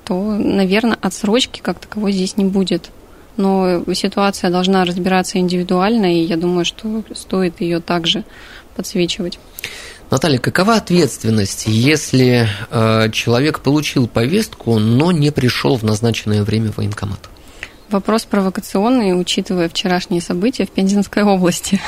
то, 0.05 0.37
наверное, 0.37 0.99
отсрочки 1.01 1.61
как 1.61 1.79
таковой 1.79 2.13
здесь 2.13 2.37
не 2.37 2.45
будет. 2.45 2.91
Но 3.37 3.85
ситуация 3.95 4.51
должна 4.51 4.85
разбираться 4.85 5.39
индивидуально, 5.39 6.13
и 6.13 6.25
я 6.25 6.37
думаю, 6.37 6.65
что 6.65 7.05
стоит 7.15 7.61
ее 7.61 7.81
также 7.81 8.25
подсвечивать. 8.75 9.39
Наталья, 10.11 10.39
какова 10.39 10.75
ответственность, 10.75 11.65
если 11.67 12.49
э, 12.71 13.11
человек 13.13 13.61
получил 13.61 14.09
повестку, 14.09 14.81
но 14.81 15.13
не 15.13 15.31
пришел 15.31 15.77
в 15.77 15.85
назначенное 15.85 16.43
время 16.43 16.73
в 16.73 16.79
военкомат? 16.79 17.21
Вопрос 17.91 18.25
провокационный, 18.25 19.19
учитывая 19.21 19.69
вчерашние 19.69 20.21
события 20.21 20.65
в 20.65 20.71
Пензенской 20.71 21.25
области. 21.25 21.81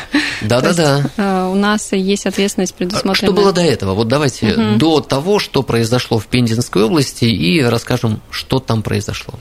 Да-да-да. 0.42 1.02
Э, 1.16 1.48
у 1.50 1.54
нас 1.54 1.92
есть 1.92 2.26
ответственность 2.26 2.74
предусмотренная. 2.74 3.32
Что 3.32 3.32
было 3.32 3.52
до 3.52 3.60
этого? 3.60 3.94
Вот 3.94 4.08
давайте 4.08 4.52
угу. 4.52 4.78
до 4.78 5.00
того, 5.00 5.38
что 5.38 5.62
произошло 5.62 6.18
в 6.18 6.26
Пензенской 6.26 6.82
области, 6.82 7.24
и 7.26 7.62
расскажем, 7.62 8.20
что 8.30 8.58
там 8.58 8.82
произошло. 8.82 9.34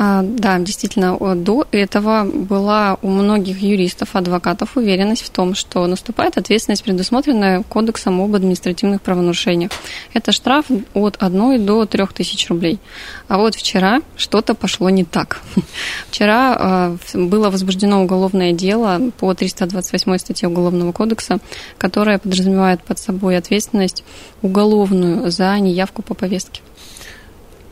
А, 0.00 0.22
да, 0.22 0.58
действительно, 0.60 1.18
до 1.34 1.66
этого 1.72 2.24
была 2.24 2.98
у 3.02 3.08
многих 3.08 3.60
юристов, 3.60 4.14
адвокатов 4.14 4.76
уверенность 4.76 5.22
в 5.22 5.30
том, 5.30 5.56
что 5.56 5.84
наступает 5.88 6.38
ответственность, 6.38 6.84
предусмотренная 6.84 7.64
Кодексом 7.64 8.20
об 8.20 8.32
административных 8.32 9.02
правонарушениях. 9.02 9.72
Это 10.14 10.30
штраф 10.30 10.66
от 10.94 11.16
1 11.18 11.66
до 11.66 11.84
3 11.84 12.06
тысяч 12.14 12.48
рублей. 12.48 12.78
А 13.26 13.38
вот 13.38 13.56
вчера 13.56 14.00
что-то 14.16 14.54
пошло 14.54 14.88
не 14.88 15.04
так. 15.04 15.40
Вчера 16.10 16.56
а, 16.56 16.96
было 17.14 17.50
возбуждено 17.50 18.02
уголовное 18.02 18.52
дело 18.52 19.00
по 19.18 19.34
328 19.34 20.18
статье 20.18 20.48
Уголовного 20.48 20.92
кодекса, 20.92 21.38
которое 21.76 22.18
подразумевает 22.18 22.82
под 22.84 22.98
собой 23.00 23.36
ответственность 23.36 24.04
уголовную 24.42 25.30
за 25.30 25.58
неявку 25.58 26.02
по 26.02 26.14
повестке. 26.14 26.60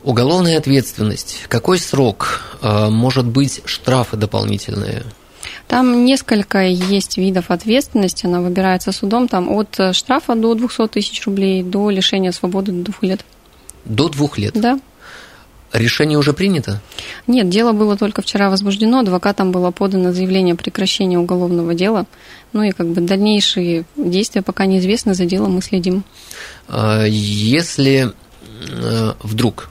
Уголовная 0.07 0.57
ответственность. 0.57 1.43
Какой 1.49 1.77
срок? 1.77 2.41
А, 2.61 2.89
может 2.89 3.25
быть, 3.25 3.59
штрафы 3.65 4.15
дополнительные? 4.15 5.03
Там 5.67 6.05
несколько 6.05 6.63
есть 6.63 7.17
видов 7.17 7.51
ответственности. 7.51 8.25
Она 8.25 8.39
выбирается 8.39 8.93
судом 8.93 9.27
там 9.27 9.49
от 9.49 9.77
штрафа 9.91 10.35
до 10.35 10.55
200 10.55 10.87
тысяч 10.87 11.25
рублей 11.25 11.61
до 11.61 11.89
лишения 11.89 12.31
свободы 12.31 12.71
до 12.71 12.83
двух 12.85 13.03
лет. 13.03 13.25
До 13.83 14.07
двух 14.07 14.37
лет? 14.37 14.53
Да. 14.53 14.79
Решение 15.73 16.17
уже 16.17 16.31
принято? 16.31 16.81
Нет, 17.27 17.49
дело 17.49 17.73
было 17.73 17.97
только 17.97 18.21
вчера 18.21 18.49
возбуждено, 18.49 18.99
адвокатам 18.99 19.51
было 19.51 19.71
подано 19.71 20.13
заявление 20.13 20.53
о 20.53 20.57
прекращении 20.57 21.17
уголовного 21.17 21.75
дела. 21.75 22.05
Ну 22.53 22.63
и 22.63 22.71
как 22.71 22.87
бы 22.87 23.01
дальнейшие 23.01 23.83
действия 23.97 24.41
пока 24.41 24.67
неизвестны, 24.67 25.13
за 25.13 25.25
делом 25.25 25.55
мы 25.55 25.61
следим. 25.61 26.05
А 26.69 27.03
если 27.03 28.13
э, 28.71 29.13
вдруг 29.21 29.69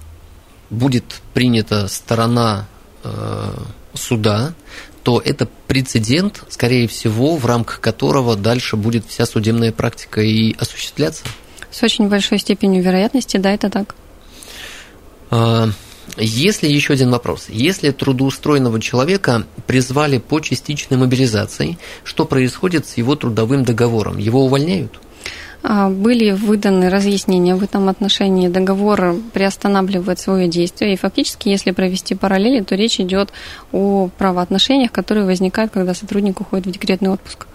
будет 0.70 1.20
принята 1.34 1.88
сторона 1.88 2.66
э, 3.04 3.50
суда, 3.94 4.54
то 5.02 5.22
это 5.24 5.48
прецедент, 5.68 6.42
скорее 6.48 6.88
всего, 6.88 7.36
в 7.36 7.46
рамках 7.46 7.80
которого 7.80 8.36
дальше 8.36 8.76
будет 8.76 9.06
вся 9.06 9.26
судебная 9.26 9.72
практика 9.72 10.20
и 10.20 10.56
осуществляться? 10.58 11.24
С 11.70 11.82
очень 11.82 12.08
большой 12.08 12.38
степенью 12.38 12.82
вероятности, 12.82 13.36
да, 13.36 13.52
это 13.52 13.70
так. 13.70 13.94
А, 15.30 15.68
если 16.16 16.68
еще 16.68 16.94
один 16.94 17.10
вопрос. 17.10 17.46
Если 17.48 17.90
трудоустроенного 17.90 18.80
человека 18.80 19.46
призвали 19.66 20.18
по 20.18 20.40
частичной 20.40 20.96
мобилизации, 20.96 21.78
что 22.02 22.24
происходит 22.24 22.86
с 22.86 22.96
его 22.96 23.14
трудовым 23.14 23.64
договором? 23.64 24.18
Его 24.18 24.44
увольняют? 24.44 24.98
А, 25.68 25.88
были 25.88 26.30
выданы 26.30 26.88
разъяснения 26.88 27.56
в 27.56 27.62
этом 27.64 27.88
отношении. 27.88 28.46
Договор 28.46 29.16
приостанавливает 29.32 30.20
свое 30.20 30.46
действие. 30.46 30.94
И 30.94 30.96
фактически, 30.96 31.48
если 31.48 31.72
провести 31.72 32.14
параллели, 32.14 32.62
то 32.62 32.76
речь 32.76 33.00
идет 33.00 33.32
о 33.72 34.08
правоотношениях, 34.16 34.92
которые 34.92 35.26
возникают, 35.26 35.72
когда 35.72 35.92
сотрудник 35.92 36.40
уходит 36.40 36.66
в 36.66 36.70
декретный 36.70 37.10
отпуск. 37.10 37.46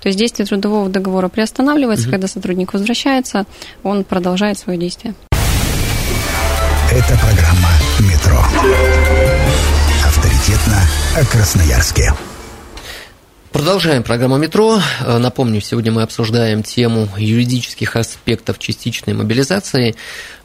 То 0.00 0.08
есть 0.08 0.18
действие 0.18 0.46
трудового 0.46 0.88
договора 0.88 1.28
приостанавливается, 1.28 2.06
угу. 2.06 2.12
когда 2.12 2.26
сотрудник 2.26 2.72
возвращается, 2.72 3.46
он 3.84 4.02
продолжает 4.02 4.58
свое 4.58 4.76
действие. 4.76 5.14
Это 6.90 7.16
программа 7.18 7.70
«Метро». 8.00 8.38
Авторитетно 10.04 10.80
о 11.16 11.24
Красноярске. 11.24 12.12
Продолжаем 13.54 14.02
программу 14.02 14.36
«Метро». 14.36 14.80
Э, 15.06 15.18
напомню, 15.18 15.60
сегодня 15.60 15.92
мы 15.92 16.02
обсуждаем 16.02 16.64
тему 16.64 17.08
юридических 17.16 17.94
аспектов 17.94 18.58
частичной 18.58 19.14
мобилизации. 19.14 19.94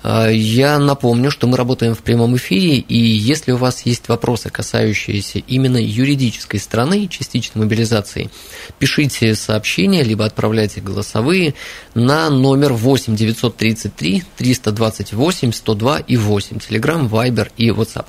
Э, 0.04 0.30
я 0.32 0.78
напомню, 0.78 1.32
что 1.32 1.48
мы 1.48 1.58
работаем 1.58 1.96
в 1.96 2.04
прямом 2.04 2.38
эфире, 2.38 2.76
и 2.76 2.96
если 3.00 3.52
у 3.52 3.58
вас 3.58 3.82
есть 3.88 4.10
вопросы, 4.10 4.52
касающиеся 4.52 5.40
именно 5.40 5.78
юридической 5.78 6.60
стороны 6.60 7.08
частичной 7.08 7.64
мобилизации, 7.64 8.30
пишите 8.78 9.34
сообщения, 9.34 10.04
либо 10.04 10.24
отправляйте 10.24 10.80
голосовые 10.80 11.56
на 11.96 12.30
номер 12.30 12.74
8 12.74 13.16
933 13.16 14.24
328 14.38 15.52
102 15.52 16.00
и 16.02 16.16
8, 16.16 16.58
Telegram, 16.58 17.10
Viber 17.10 17.48
и 17.58 17.70
WhatsApp. 17.70 18.06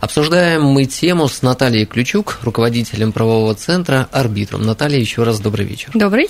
Обсуждаем 0.00 0.62
мы 0.62 0.84
тему 0.84 1.26
с 1.26 1.42
Натальей 1.42 1.86
Ключук, 1.86 2.38
руководителем 2.42 3.10
правового 3.10 3.56
центра 3.56 4.08
«Арбит» 4.12 4.43
арбитром. 4.44 4.62
Наталья, 4.62 4.98
еще 4.98 5.22
раз 5.22 5.40
добрый 5.40 5.66
вечер. 5.66 5.90
Добрый. 5.94 6.28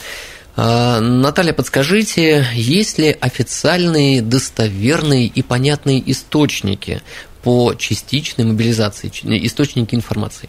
А, 0.57 1.01
Наталья, 1.01 1.53
подскажите, 1.53 2.47
есть 2.55 2.99
ли 2.99 3.17
официальные, 3.21 4.23
достоверные 4.23 5.27
и 5.27 5.43
понятные 5.43 6.03
источники 6.11 7.03
по 7.43 7.75
частичной 7.75 8.45
мобилизации, 8.45 9.11
источники 9.45 9.95
информации? 9.95 10.49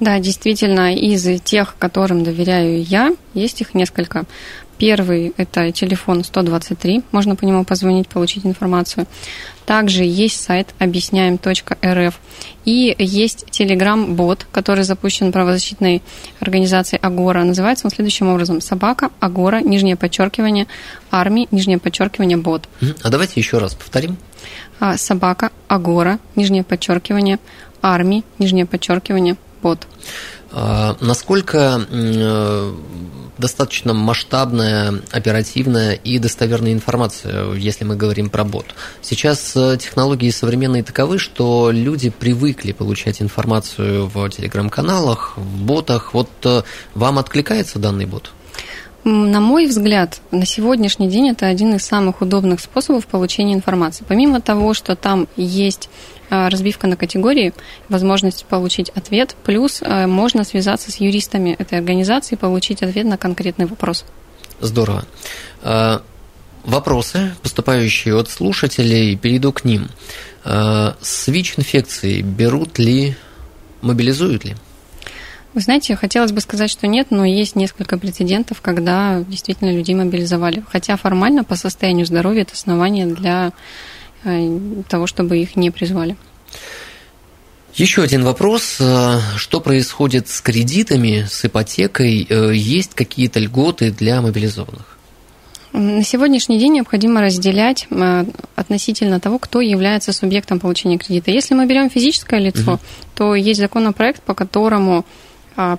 Да, 0.00 0.18
действительно, 0.18 0.94
из 0.94 1.40
тех, 1.42 1.76
которым 1.78 2.24
доверяю 2.24 2.82
я, 2.82 3.14
есть 3.34 3.60
их 3.60 3.74
несколько. 3.74 4.24
Первый– 4.82 5.32
это 5.36 5.70
телефон 5.70 6.24
123, 6.24 7.04
можно 7.12 7.36
по 7.36 7.44
нему 7.44 7.64
позвонить, 7.64 8.08
получить 8.08 8.44
информацию. 8.44 9.06
Также 9.64 10.02
есть 10.02 10.42
сайт 10.42 10.74
объясняем.рф 10.80 12.18
и 12.64 12.96
есть 12.98 13.48
телеграм-бот, 13.48 14.44
который 14.50 14.82
запущен 14.82 15.30
правозащитной 15.30 16.02
организацией 16.40 16.98
Агора. 17.00 17.44
Называется 17.44 17.86
он 17.86 17.92
следующим 17.92 18.26
образом. 18.26 18.60
Собака, 18.60 19.10
Агора, 19.20 19.60
нижнее 19.60 19.94
подчеркивание, 19.94 20.66
армии, 21.12 21.46
нижнее 21.52 21.78
подчеркивание, 21.78 22.36
бот. 22.36 22.68
А 23.04 23.08
давайте 23.08 23.34
еще 23.36 23.58
раз 23.58 23.76
повторим. 23.76 24.16
А, 24.80 24.96
собака, 24.96 25.52
Агора, 25.68 26.18
нижнее 26.34 26.64
подчеркивание, 26.64 27.38
армии, 27.82 28.24
нижнее 28.40 28.66
подчеркивание, 28.66 29.36
бот. 29.62 29.86
А, 30.54 30.96
насколько 31.00 31.86
э, 31.90 32.72
достаточно 33.38 33.94
масштабная, 33.94 35.00
оперативная 35.10 35.94
и 35.94 36.18
достоверная 36.18 36.72
информация, 36.72 37.52
если 37.54 37.84
мы 37.84 37.96
говорим 37.96 38.28
про 38.28 38.44
бот. 38.44 38.66
Сейчас 39.00 39.56
э, 39.56 39.78
технологии 39.80 40.30
современные 40.30 40.82
таковы, 40.82 41.18
что 41.18 41.70
люди 41.70 42.10
привыкли 42.10 42.72
получать 42.72 43.22
информацию 43.22 44.06
в 44.06 44.28
телеграм-каналах, 44.28 45.34
в 45.36 45.62
ботах. 45.62 46.12
Вот 46.12 46.30
э, 46.44 46.62
вам 46.94 47.18
откликается 47.18 47.78
данный 47.78 48.04
бот? 48.04 48.32
На 49.04 49.40
мой 49.40 49.66
взгляд, 49.66 50.20
на 50.30 50.46
сегодняшний 50.46 51.08
день 51.08 51.30
это 51.30 51.46
один 51.46 51.74
из 51.74 51.82
самых 51.82 52.20
удобных 52.20 52.60
способов 52.60 53.06
получения 53.06 53.54
информации. 53.54 54.04
Помимо 54.06 54.40
того, 54.40 54.74
что 54.74 54.94
там 54.94 55.26
есть 55.36 55.88
разбивка 56.32 56.86
на 56.86 56.96
категории, 56.96 57.52
возможность 57.88 58.44
получить 58.46 58.90
ответ, 58.90 59.36
плюс 59.44 59.82
а, 59.82 60.06
можно 60.06 60.44
связаться 60.44 60.90
с 60.90 60.96
юристами 60.96 61.56
этой 61.58 61.78
организации 61.78 62.34
и 62.34 62.38
получить 62.38 62.82
ответ 62.82 63.06
на 63.06 63.18
конкретный 63.18 63.66
вопрос. 63.66 64.04
Здорово. 64.60 65.04
А, 65.62 66.02
вопросы, 66.64 67.34
поступающие 67.42 68.18
от 68.18 68.30
слушателей, 68.30 69.16
перейду 69.16 69.52
к 69.52 69.64
ним. 69.64 69.88
С 70.44 71.28
ВИЧ-инфекцией 71.28 72.22
берут 72.22 72.80
ли, 72.80 73.14
мобилизуют 73.80 74.44
ли? 74.44 74.56
Вы 75.54 75.60
знаете, 75.60 75.96
хотелось 75.96 76.32
бы 76.32 76.40
сказать, 76.40 76.70
что 76.70 76.86
нет, 76.86 77.08
но 77.10 77.26
есть 77.26 77.56
несколько 77.56 77.98
прецедентов, 77.98 78.62
когда 78.62 79.22
действительно 79.28 79.70
людей 79.70 79.94
мобилизовали. 79.94 80.64
Хотя 80.66 80.96
формально 80.96 81.44
по 81.44 81.56
состоянию 81.56 82.06
здоровья 82.06 82.42
это 82.42 82.54
основание 82.54 83.06
для 83.06 83.48
э, 83.48 83.52
того, 84.88 85.06
чтобы 85.06 85.38
их 85.38 85.56
не 85.56 85.70
призвали. 85.70 86.16
Еще 87.74 88.02
один 88.02 88.22
вопрос. 88.22 88.76
Э, 88.80 89.18
что 89.36 89.60
происходит 89.60 90.28
с 90.28 90.40
кредитами, 90.42 91.26
с 91.28 91.44
ипотекой? 91.44 92.26
Э, 92.28 92.52
есть 92.54 92.94
какие-то 92.94 93.40
льготы 93.40 93.90
для 93.90 94.20
мобилизованных? 94.20 94.98
На 95.72 96.04
сегодняшний 96.04 96.58
день 96.58 96.74
необходимо 96.74 97.22
разделять 97.22 97.88
относительно 98.56 99.20
того, 99.20 99.38
кто 99.38 99.62
является 99.62 100.12
субъектом 100.12 100.60
получения 100.60 100.98
кредита. 100.98 101.30
Если 101.30 101.54
мы 101.54 101.64
берем 101.64 101.88
физическое 101.88 102.40
лицо, 102.40 102.74
угу. 102.74 102.80
то 103.14 103.34
есть 103.34 103.58
законопроект, 103.58 104.22
по 104.22 104.34
которому 104.34 105.06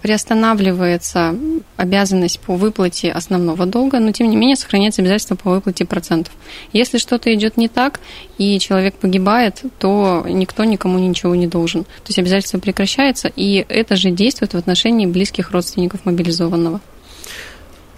приостанавливается 0.01 1.35
обязанность 1.77 2.39
по 2.39 2.55
выплате 2.55 3.11
основного 3.11 3.65
долга, 3.65 3.99
но 3.99 4.11
тем 4.11 4.29
не 4.29 4.35
менее 4.35 4.55
сохраняется 4.55 5.01
обязательство 5.01 5.35
по 5.35 5.51
выплате 5.51 5.85
процентов. 5.85 6.33
Если 6.71 6.97
что-то 6.97 7.33
идет 7.33 7.57
не 7.57 7.67
так 7.67 7.99
и 8.37 8.59
человек 8.59 8.95
погибает, 8.95 9.61
то 9.79 10.25
никто 10.27 10.63
никому 10.63 10.99
ничего 10.99 11.35
не 11.35 11.47
должен. 11.47 11.83
То 11.83 12.07
есть 12.07 12.19
обязательство 12.19 12.59
прекращается, 12.59 13.31
и 13.35 13.65
это 13.67 13.95
же 13.95 14.11
действует 14.11 14.53
в 14.53 14.57
отношении 14.57 15.05
близких 15.05 15.51
родственников 15.51 16.05
мобилизованного. 16.05 16.81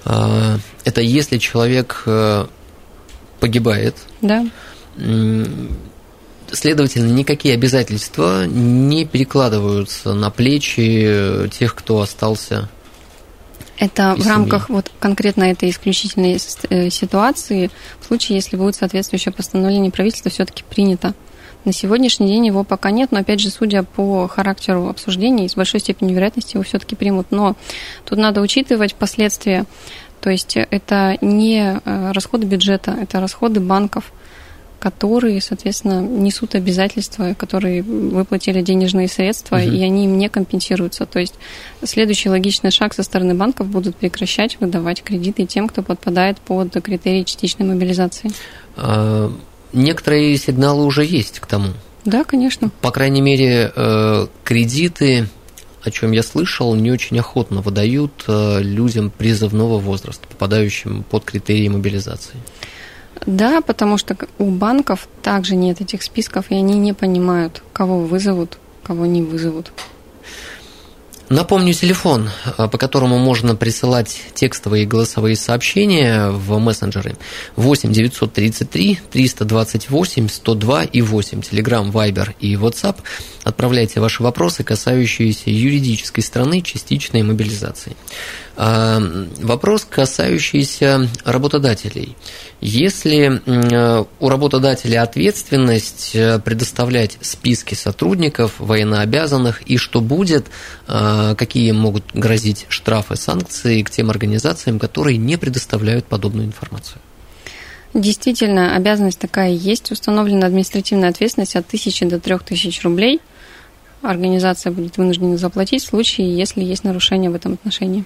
А, 0.05 0.57
это 0.83 1.01
если 1.01 1.37
человек 1.37 2.03
э, 2.05 2.45
погибает. 3.39 3.95
Да 4.21 4.45
Следовательно, 6.55 7.11
никакие 7.11 7.53
обязательства 7.53 8.45
не 8.45 9.05
перекладываются 9.05 10.13
на 10.13 10.29
плечи 10.29 11.49
тех, 11.51 11.75
кто 11.75 11.99
остался. 11.99 12.69
Это 13.77 14.15
в 14.17 14.25
рамках 14.25 14.69
вот 14.69 14.89
конкретно 14.99 15.43
этой 15.43 15.69
исключительной 15.69 16.37
э, 16.69 16.89
ситуации, 16.89 17.69
в 17.99 18.05
случае, 18.05 18.37
если 18.37 18.55
будет 18.55 18.75
соответствующее 18.75 19.33
постановление 19.33 19.91
правительства, 19.91 20.31
все-таки 20.31 20.63
принято. 20.63 21.13
На 21.65 21.73
сегодняшний 21.73 22.27
день 22.27 22.47
его 22.47 22.63
пока 22.63 22.91
нет, 22.91 23.11
но 23.11 23.19
опять 23.19 23.41
же, 23.41 23.49
судя 23.49 23.83
по 23.83 24.27
характеру 24.27 24.87
обсуждений, 24.87 25.49
с 25.49 25.55
большой 25.55 25.81
степенью 25.81 26.15
вероятности 26.15 26.55
его 26.55 26.63
все-таки 26.63 26.95
примут. 26.95 27.31
Но 27.31 27.57
тут 28.05 28.17
надо 28.17 28.39
учитывать 28.39 28.95
последствия. 28.95 29.65
То 30.21 30.29
есть 30.29 30.55
это 30.55 31.17
не 31.21 31.81
э, 31.83 32.11
расходы 32.13 32.45
бюджета, 32.45 32.95
это 33.01 33.19
расходы 33.19 33.59
банков 33.59 34.05
которые, 34.79 35.41
соответственно, 35.41 36.01
несут 36.01 36.55
обязательства, 36.55 37.33
которые 37.33 37.81
выплатили 37.81 38.61
денежные 38.61 39.07
средства, 39.07 39.55
угу. 39.55 39.63
и 39.63 39.83
они 39.83 40.05
им 40.05 40.17
не 40.17 40.29
компенсируются. 40.29 41.05
То 41.05 41.19
есть 41.19 41.35
следующий 41.83 42.29
логичный 42.29 42.71
шаг 42.71 42.93
со 42.93 43.03
стороны 43.03 43.33
банков 43.33 43.67
будут 43.67 43.95
прекращать 43.95 44.57
выдавать 44.59 45.03
кредиты 45.03 45.45
тем, 45.45 45.67
кто 45.67 45.81
подпадает 45.81 46.37
под 46.39 46.71
критерии 46.81 47.23
частичной 47.23 47.65
мобилизации. 47.65 48.31
А, 48.75 49.31
некоторые 49.73 50.37
сигналы 50.37 50.85
уже 50.85 51.05
есть 51.05 51.39
к 51.39 51.45
тому. 51.45 51.69
Да, 52.03 52.23
конечно. 52.23 52.69
По 52.81 52.91
крайней 52.91 53.21
мере, 53.21 53.71
э, 53.75 54.27
кредиты 54.43 55.27
о 55.85 55.91
чем 55.91 56.11
я 56.11 56.23
слышал, 56.23 56.73
не 56.73 56.91
очень 56.91 57.19
охотно 57.19 57.61
выдают 57.61 58.23
э, 58.27 58.59
людям 58.61 59.11
призывного 59.11 59.77
возраста, 59.77 60.27
попадающим 60.27 61.03
под 61.03 61.25
критерии 61.25 61.67
мобилизации. 61.67 62.35
Да, 63.25 63.61
потому 63.61 63.97
что 63.97 64.15
у 64.37 64.51
банков 64.51 65.07
также 65.21 65.55
нет 65.55 65.81
этих 65.81 66.03
списков, 66.03 66.45
и 66.49 66.55
они 66.55 66.77
не 66.77 66.93
понимают, 66.93 67.63
кого 67.73 67.99
вызовут 67.99 68.59
кого 68.85 69.05
не 69.05 69.21
вызовут. 69.21 69.71
Напомню 71.27 71.73
телефон, 71.73 72.29
а, 72.55 72.67
по 72.67 72.77
которому 72.77 73.17
можно 73.17 73.55
присылать 73.55 74.21
текстовые 74.35 74.83
и 74.83 74.85
голосовые 74.85 75.35
сообщения 75.35 76.29
в 76.29 76.59
мессенджеры. 76.59 77.17
8 77.55 77.91
933 77.91 78.99
328 79.11 80.29
102 80.29 80.83
и 80.83 81.01
8. 81.01 81.41
Телеграм, 81.41 81.89
Вайбер 81.89 82.35
и 82.39 82.53
WhatsApp. 82.53 82.97
Отправляйте 83.43 84.01
ваши 84.01 84.21
вопросы, 84.21 84.63
касающиеся 84.63 85.49
юридической 85.49 86.21
стороны 86.21 86.61
частичной 86.61 87.23
мобилизации. 87.23 87.95
А, 88.57 89.01
вопрос, 89.41 89.85
касающийся 89.89 91.09
работодателей. 91.25 92.15
Если 92.61 93.41
у 94.19 94.29
работодателя 94.29 95.03
ответственность 95.03 96.11
э, 96.15 96.39
предоставлять 96.39 97.17
списки 97.21 97.75
сотрудников, 97.75 98.53
военнообязанных, 98.59 99.61
и 99.63 99.77
что 99.77 99.99
будет, 99.99 100.47
а, 100.87 101.35
какие 101.35 101.71
могут 101.73 102.05
грозить 102.13 102.65
штрафы, 102.69 103.17
санкции 103.17 103.81
к 103.81 103.89
тем 103.89 104.09
организациям, 104.09 104.79
которые 104.79 105.17
не 105.17 105.37
предоставляют 105.37 106.05
подобную 106.05 106.47
информацию? 106.47 107.01
Действительно, 107.93 108.75
обязанность 108.75 109.19
такая 109.19 109.51
есть. 109.51 109.91
Установлена 109.91 110.47
административная 110.47 111.09
ответственность 111.09 111.55
от 111.55 111.65
1000 111.67 112.05
до 112.05 112.19
3000 112.19 112.81
рублей. 112.83 113.21
Организация 114.01 114.71
будет 114.71 114.97
вынуждена 114.97 115.37
заплатить 115.37 115.83
в 115.83 115.87
случае, 115.87 116.35
если 116.35 116.63
есть 116.63 116.83
нарушение 116.83 117.29
в 117.29 117.35
этом 117.35 117.53
отношении. 117.53 118.05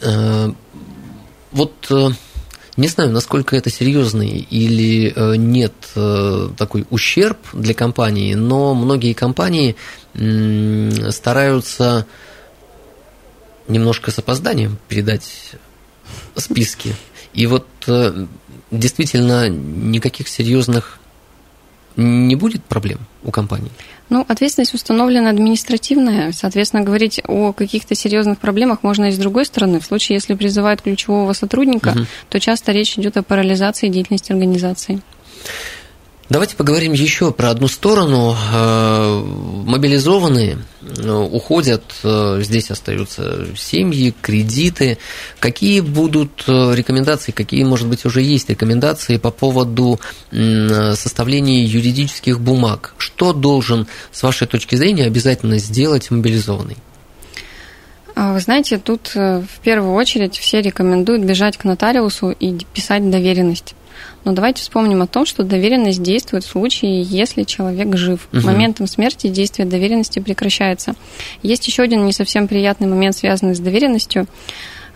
Э, 0.00 0.52
вот 1.52 1.86
э, 1.90 2.08
не 2.76 2.88
знаю, 2.88 3.10
насколько 3.10 3.56
это 3.56 3.70
серьезный 3.70 4.46
или 4.50 5.12
э, 5.14 5.36
нет 5.36 5.72
такой 6.56 6.86
ущерб 6.90 7.38
для 7.52 7.74
компании, 7.74 8.34
но 8.34 8.74
многие 8.74 9.14
компании 9.14 9.74
стараются 11.10 12.06
немножко 13.66 14.10
с 14.10 14.18
опозданием 14.18 14.78
передать 14.86 15.52
списки. 16.36 16.94
И 17.34 17.46
вот 17.46 17.66
действительно 18.70 19.48
никаких 19.48 20.28
серьезных 20.28 21.00
не 21.98 22.36
будет 22.36 22.64
проблем 22.64 23.00
у 23.24 23.30
компании? 23.30 23.70
Ну, 24.08 24.24
ответственность 24.26 24.72
установлена 24.72 25.28
административная. 25.28 26.32
Соответственно, 26.32 26.82
говорить 26.82 27.20
о 27.26 27.52
каких-то 27.52 27.94
серьезных 27.94 28.38
проблемах 28.38 28.82
можно 28.82 29.06
и 29.06 29.12
с 29.12 29.18
другой 29.18 29.44
стороны. 29.44 29.80
В 29.80 29.84
случае, 29.84 30.16
если 30.16 30.34
призывают 30.34 30.80
ключевого 30.80 31.32
сотрудника, 31.34 31.90
угу. 31.90 32.06
то 32.30 32.40
часто 32.40 32.72
речь 32.72 32.98
идет 32.98 33.16
о 33.16 33.22
парализации 33.22 33.88
деятельности 33.88 34.32
организации. 34.32 35.02
Давайте 36.30 36.56
поговорим 36.56 36.92
еще 36.92 37.32
про 37.32 37.48
одну 37.48 37.68
сторону. 37.68 38.36
Э, 38.52 39.22
мобилизованные 39.64 40.58
э, 40.82 41.10
уходят, 41.10 41.82
э, 42.04 42.40
здесь 42.42 42.70
остаются 42.70 43.46
семьи, 43.56 44.14
кредиты. 44.20 44.98
Какие 45.40 45.80
будут 45.80 46.44
рекомендации, 46.46 47.32
какие, 47.32 47.64
может 47.64 47.88
быть, 47.88 48.04
уже 48.04 48.20
есть 48.20 48.50
рекомендации 48.50 49.16
по 49.16 49.30
поводу 49.30 50.00
составления 50.30 51.64
юридических 51.64 52.40
бумаг? 52.40 52.94
Что 52.98 53.32
должен, 53.32 53.86
с 54.12 54.22
вашей 54.22 54.46
точки 54.46 54.74
зрения, 54.74 55.06
обязательно 55.06 55.56
сделать 55.56 56.10
мобилизованный? 56.10 56.76
А, 58.14 58.34
вы 58.34 58.40
знаете, 58.40 58.76
тут 58.76 59.12
в 59.14 59.60
первую 59.62 59.94
очередь 59.94 60.36
все 60.36 60.60
рекомендуют 60.60 61.22
бежать 61.22 61.56
к 61.56 61.64
нотариусу 61.64 62.30
и 62.32 62.58
писать 62.74 63.08
доверенность. 63.08 63.74
Но 64.24 64.32
давайте 64.32 64.62
вспомним 64.62 65.02
о 65.02 65.06
том, 65.06 65.24
что 65.26 65.42
доверенность 65.42 66.02
действует 66.02 66.44
в 66.44 66.48
случае, 66.48 67.02
если 67.02 67.44
человек 67.44 67.96
жив. 67.96 68.28
Угу. 68.32 68.46
Моментом 68.46 68.86
смерти 68.86 69.28
действие 69.28 69.66
доверенности 69.66 70.18
прекращается. 70.18 70.94
Есть 71.42 71.66
еще 71.66 71.82
один 71.82 72.04
не 72.04 72.12
совсем 72.12 72.48
приятный 72.48 72.88
момент, 72.88 73.16
связанный 73.16 73.54
с 73.54 73.60
доверенностью. 73.60 74.26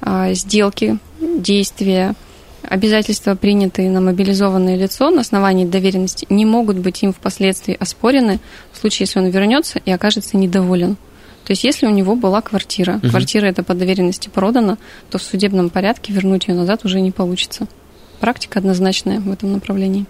А, 0.00 0.32
сделки, 0.34 0.98
действия, 1.20 2.14
обязательства, 2.62 3.34
принятые 3.34 3.90
на 3.90 4.00
мобилизованное 4.00 4.76
лицо 4.76 5.10
на 5.10 5.20
основании 5.20 5.64
доверенности, 5.64 6.26
не 6.28 6.44
могут 6.44 6.78
быть 6.78 7.02
им 7.02 7.12
впоследствии 7.12 7.76
оспорены 7.78 8.40
в 8.72 8.78
случае, 8.78 9.06
если 9.06 9.20
он 9.20 9.28
вернется 9.28 9.80
и 9.84 9.90
окажется 9.90 10.36
недоволен. 10.36 10.96
То 11.44 11.50
есть, 11.50 11.64
если 11.64 11.86
у 11.86 11.90
него 11.90 12.14
была 12.16 12.40
квартира, 12.40 12.96
угу. 12.96 13.10
квартира 13.10 13.46
эта 13.46 13.62
по 13.62 13.74
доверенности 13.74 14.28
продана, 14.28 14.78
то 15.10 15.18
в 15.18 15.22
судебном 15.22 15.70
порядке 15.70 16.12
вернуть 16.12 16.48
ее 16.48 16.54
назад 16.54 16.84
уже 16.84 17.00
не 17.00 17.10
получится 17.10 17.66
практика 18.22 18.60
однозначная 18.60 19.18
в 19.18 19.32
этом 19.32 19.52
направлении. 19.52 20.06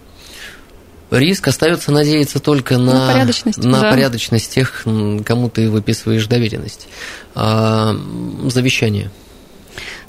Риск 1.10 1.48
остается 1.48 1.92
надеяться 1.92 2.40
только 2.40 2.76
на, 2.76 3.06
на 3.06 3.12
порядочность, 3.12 3.58
на 3.58 3.80
да. 3.80 3.90
порядочность 3.90 4.52
тех, 4.52 4.82
кому 4.84 5.48
ты 5.48 5.70
выписываешь 5.70 6.26
доверенность. 6.26 6.88
А, 7.34 7.96
завещание. 8.48 9.10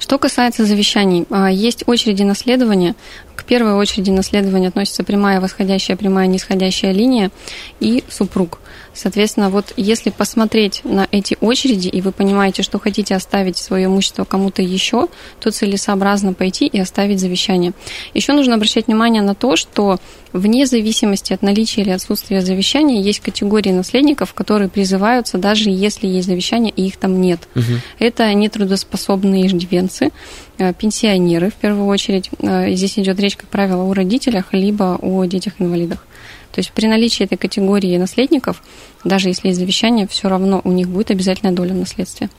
Что 0.03 0.19
касается 0.19 0.65
завещаний, 0.65 1.25
а, 1.29 1.49
есть 1.49 1.85
очереди 1.87 2.23
наследования. 2.23 2.93
К 3.37 3.45
первой 3.45 3.75
очереди 3.75 4.11
наследования 4.11 4.67
относится 4.67 5.05
прямая 5.05 5.39
восходящая, 5.39 5.95
прямая 5.95 6.27
нисходящая 6.27 6.91
линия 6.91 7.31
и 7.79 8.03
супруг. 8.09 8.59
Соответственно, 8.93 9.49
вот 9.49 9.73
если 9.75 10.09
посмотреть 10.11 10.81
на 10.83 11.07
эти 11.11 11.37
очереди, 11.41 11.87
и 11.87 12.01
вы 12.01 12.11
понимаете, 12.11 12.63
что 12.63 12.79
хотите 12.79 13.15
оставить 13.15 13.57
свое 13.57 13.85
имущество 13.85 14.23
кому-то 14.23 14.61
еще, 14.61 15.07
то 15.39 15.51
целесообразно 15.51 16.33
пойти 16.33 16.67
и 16.67 16.79
оставить 16.79 17.19
завещание. 17.19 17.73
Еще 18.13 18.33
нужно 18.33 18.55
обращать 18.55 18.87
внимание 18.87 19.21
на 19.21 19.35
то, 19.35 19.55
что 19.55 19.99
вне 20.31 20.65
зависимости 20.65 21.33
от 21.33 21.41
наличия 21.41 21.81
или 21.81 21.91
отсутствия 21.91 22.41
завещания 22.41 23.01
есть 23.01 23.19
категории 23.19 23.71
наследников, 23.71 24.33
которые 24.33 24.69
призываются, 24.69 25.37
даже 25.37 25.69
если 25.69 26.07
есть 26.07 26.27
завещание, 26.27 26.73
и 26.75 26.85
их 26.87 26.97
там 26.97 27.21
нет. 27.21 27.47
Угу. 27.55 27.63
Это 27.99 28.33
нетрудоспособные 28.33 29.47
иждивенцы, 29.47 29.92
э, 30.01 30.73
пенсионеры 30.73 31.49
в 31.49 31.55
первую 31.55 31.87
очередь. 31.87 32.29
Э, 32.39 32.73
здесь 32.73 32.97
идет 32.99 33.19
речь, 33.19 33.35
как 33.35 33.49
правило, 33.49 33.83
о 33.83 33.93
родителях, 33.93 34.53
либо 34.53 34.97
о 35.01 35.25
детях-инвалидах. 35.25 36.05
То 36.53 36.59
есть 36.59 36.71
при 36.71 36.85
наличии 36.85 37.23
этой 37.23 37.37
категории 37.37 37.97
наследников, 37.97 38.61
даже 39.03 39.29
если 39.29 39.47
есть 39.47 39.59
завещание, 39.59 40.07
все 40.07 40.29
равно 40.29 40.61
у 40.63 40.71
них 40.71 40.87
будет 40.87 41.09
обязательная 41.09 41.51
доля 41.51 41.73
в 41.73 41.77
наследстве. 41.77 42.29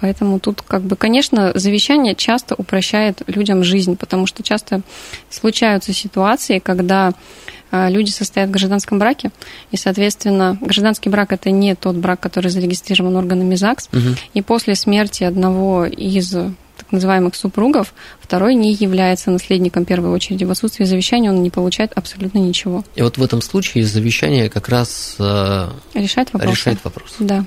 Поэтому 0.00 0.40
тут, 0.40 0.62
как 0.62 0.82
бы, 0.82 0.96
конечно, 0.96 1.52
завещание 1.54 2.16
часто 2.16 2.56
упрощает 2.56 3.22
людям 3.28 3.62
жизнь, 3.62 3.96
потому 3.96 4.26
что 4.26 4.42
часто 4.42 4.82
случаются 5.30 5.92
ситуации, 5.92 6.58
когда 6.58 7.12
а, 7.70 7.88
люди 7.88 8.10
состоят 8.10 8.48
в 8.48 8.52
гражданском 8.52 8.98
браке, 8.98 9.30
и, 9.70 9.76
соответственно, 9.76 10.58
гражданский 10.60 11.08
брак 11.08 11.32
это 11.32 11.52
не 11.52 11.76
тот 11.76 11.94
брак, 11.94 12.18
который 12.18 12.50
зарегистрирован 12.50 13.14
органами 13.14 13.54
ЗАГС, 13.54 13.88
угу. 13.92 14.16
и 14.34 14.42
после 14.42 14.74
смерти 14.74 15.22
одного 15.22 15.86
из 15.86 16.34
называемых 16.90 17.34
супругов, 17.34 17.94
второй 18.20 18.54
не 18.54 18.72
является 18.72 19.30
наследником 19.30 19.84
первой 19.84 20.10
очереди. 20.10 20.44
В 20.44 20.50
отсутствии 20.50 20.84
завещания 20.84 21.30
он 21.30 21.42
не 21.42 21.50
получает 21.50 21.92
абсолютно 21.94 22.38
ничего. 22.38 22.84
И 22.94 23.02
вот 23.02 23.18
в 23.18 23.22
этом 23.22 23.42
случае 23.42 23.84
завещание 23.84 24.48
как 24.48 24.68
раз 24.68 25.16
э, 25.18 25.70
решает 25.94 26.32
вопрос. 26.32 26.50
Решает 26.50 26.78
вопрос. 26.82 27.14
Да. 27.18 27.44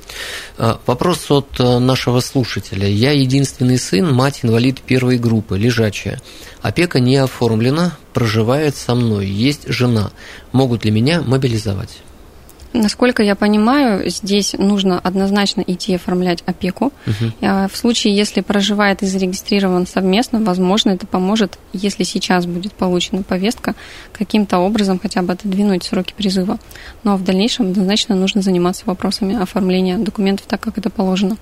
Э, 0.58 0.76
вопрос 0.86 1.30
от 1.30 1.60
э, 1.60 1.80
нашего 1.80 2.19
слушателя. 2.19 2.88
Я 2.88 3.12
единственный 3.12 3.78
сын, 3.78 4.13
мать 4.13 4.41
инвалид 4.43 4.82
первой 4.82 5.17
группы, 5.17 5.58
лежачая. 5.58 6.21
Опека 6.62 7.00
не 7.00 7.17
оформлена, 7.17 7.98
проживает 8.13 8.76
со 8.76 8.95
мной, 8.95 9.28
есть 9.28 9.67
жена. 9.67 10.12
Могут 10.52 10.86
ли 10.86 10.91
меня 10.91 11.21
мобилизовать? 11.21 12.00
Насколько 12.75 13.23
я 13.23 13.35
понимаю, 13.35 14.09
здесь 14.09 14.53
нужно 14.57 14.99
однозначно 14.99 15.63
идти 15.65 15.95
оформлять 15.95 16.43
опеку. 16.45 16.91
Угу. 17.07 17.69
В 17.71 17.77
случае, 17.77 18.15
если 18.15 18.41
проживает 18.41 19.01
и 19.01 19.05
зарегистрирован 19.05 19.88
совместно, 19.88 20.41
возможно, 20.41 20.91
это 20.91 21.07
поможет, 21.07 21.57
если 21.71 22.03
сейчас 22.03 22.45
будет 22.45 22.73
получена 22.73 23.23
повестка, 23.23 23.75
каким-то 24.11 24.57
образом 24.57 24.99
хотя 25.01 25.21
бы 25.21 25.33
отодвинуть 25.33 25.85
сроки 25.85 26.13
призыва. 26.15 26.59
Но 27.03 27.15
в 27.15 27.23
дальнейшем 27.23 27.67
однозначно 27.71 28.15
нужно 28.15 28.41
заниматься 28.41 28.83
вопросами 28.85 29.41
оформления 29.41 29.97
документов 29.97 30.45
так, 30.47 30.59
как 30.59 30.77
это 30.77 30.89
положено. 30.89 31.38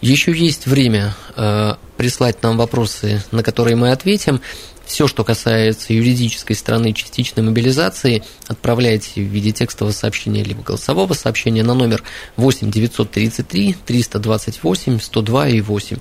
Еще 0.00 0.32
есть 0.32 0.66
время 0.66 1.14
э, 1.36 1.74
прислать 1.96 2.42
нам 2.42 2.58
вопросы, 2.58 3.22
на 3.30 3.42
которые 3.42 3.76
мы 3.76 3.92
ответим. 3.92 4.40
Все, 4.92 5.08
что 5.08 5.24
касается 5.24 5.94
юридической 5.94 6.52
стороны 6.52 6.92
частичной 6.92 7.42
мобилизации, 7.42 8.22
отправляйте 8.46 9.22
в 9.22 9.24
виде 9.24 9.50
текстового 9.50 9.94
сообщения 9.94 10.44
либо 10.44 10.62
голосового 10.62 11.14
сообщения 11.14 11.62
на 11.62 11.72
номер 11.72 12.02
8 12.36 12.70
933 12.70 13.76
328 13.86 15.00
102 15.00 15.48
и 15.48 15.60
8. 15.62 15.96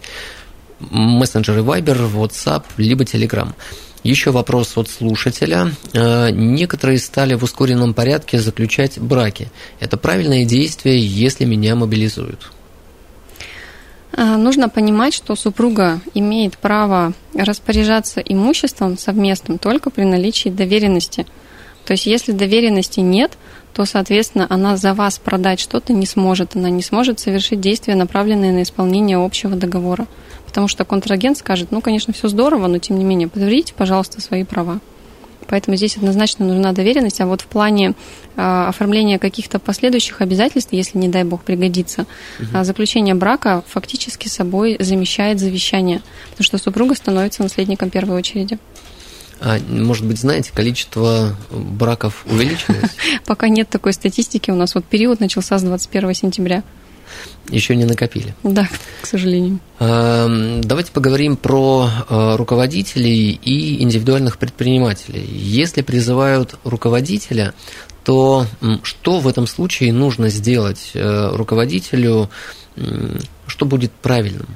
Мессенджеры 0.89 1.62
Viber, 1.62 2.12
WhatsApp, 2.13 2.65
либо 2.75 3.06
Telegram. 3.06 3.54
Еще 4.04 4.32
вопрос 4.32 4.75
от 4.75 4.89
слушателя. 4.89 5.71
Э, 5.93 6.30
некоторые 6.30 6.99
стали 6.99 7.36
в 7.36 7.43
ускоренном 7.43 7.93
порядке 7.93 8.39
заключать 8.39 8.99
браки. 8.99 9.49
Это 9.80 9.95
правильное 9.95 10.43
действие, 10.43 10.99
если 10.99 11.45
меня 11.45 11.77
мобилизуют? 11.77 12.51
А, 14.13 14.38
нужно 14.38 14.69
понимать, 14.69 15.13
что 15.13 15.36
супруга 15.36 16.02
имеет 16.13 16.58
право 16.58 17.13
распоряжаться 17.34 18.19
имуществом 18.19 18.97
совместным 18.97 19.58
только 19.58 19.89
при 19.89 20.04
наличии 20.04 20.50
доверенности. 20.50 21.26
То 21.86 21.93
есть, 21.93 22.06
если 22.06 22.32
доверенности 22.32 23.00
нет, 23.00 23.38
то, 23.74 23.86
соответственно, 23.86 24.47
она 24.50 24.78
за 24.78 24.93
вас 24.93 25.17
продать 25.17 25.60
что-то 25.60 25.93
не 25.93 26.06
сможет. 26.06 26.56
Она 26.56 26.69
не 26.69 26.82
сможет 26.84 27.19
совершить 27.19 27.62
действия, 27.62 27.95
направленные 27.95 28.52
на 28.52 28.63
исполнение 28.63 29.17
общего 29.17 29.56
договора. 29.56 30.08
Потому 30.45 30.67
что 30.67 30.84
контрагент 30.84 31.38
скажет, 31.38 31.71
ну, 31.71 31.82
конечно, 31.82 32.13
все 32.13 32.28
здорово, 32.28 32.67
но 32.67 32.78
тем 32.78 33.00
не 33.00 33.06
менее, 33.06 33.30
подтвердите, 33.30 33.74
пожалуйста, 33.76 34.19
свои 34.19 34.43
права. 34.43 34.80
Поэтому 35.47 35.77
здесь 35.77 35.97
однозначно 35.97 36.45
нужна 36.45 36.71
доверенность. 36.71 37.21
А 37.21 37.25
вот 37.25 37.41
в 37.41 37.45
плане 37.45 37.93
э, 38.36 38.65
оформления 38.67 39.19
каких-то 39.19 39.60
последующих 39.60 40.21
обязательств, 40.21 40.71
если, 40.71 40.97
не 40.97 41.10
дай 41.10 41.23
бог, 41.23 41.43
пригодится, 41.43 42.06
угу. 42.39 42.63
заключение 42.63 43.15
брака 43.15 43.63
фактически 43.67 44.27
собой 44.27 44.77
замещает 44.80 45.39
завещание, 45.39 46.01
потому 46.32 46.45
что 46.45 46.58
супруга 46.58 46.95
становится 46.95 47.43
наследником 47.43 47.89
первой 47.89 48.17
очереди. 48.17 48.58
А, 49.43 49.58
может 49.67 50.06
быть, 50.06 50.19
знаете, 50.19 50.51
количество 50.54 51.36
браков 51.49 52.25
увеличилось? 52.30 52.91
Пока 53.25 53.49
нет 53.49 53.69
такой 53.69 53.93
статистики. 53.93 54.51
У 54.51 54.56
нас 54.56 54.75
вот 54.75 54.86
период 54.86 55.19
начался 55.19 55.58
с 55.58 55.63
21 55.63 56.13
сентября. 56.13 56.63
Еще 57.50 57.76
не 57.76 57.86
накопили. 57.86 58.34
Да, 58.43 58.69
к 59.02 59.06
сожалению. 59.06 59.60
Давайте 59.80 60.91
поговорим 60.91 61.36
про 61.36 61.89
э, 61.89 62.36
руководителей 62.36 63.32
и 63.32 63.82
индивидуальных 63.84 64.38
предпринимателей. 64.38 65.28
Если 65.32 65.82
призывают 65.82 66.56
руководителя, 66.63 67.54
то 68.04 68.45
что 68.84 69.19
в 69.19 69.28
этом 69.28 69.47
случае 69.47 69.91
нужно 69.93 70.30
сделать 70.30 70.91
э, 70.93 71.30
руководителю, 71.36 72.30
что 73.47 73.65
будет 73.65 73.91
правильным? 73.91 74.47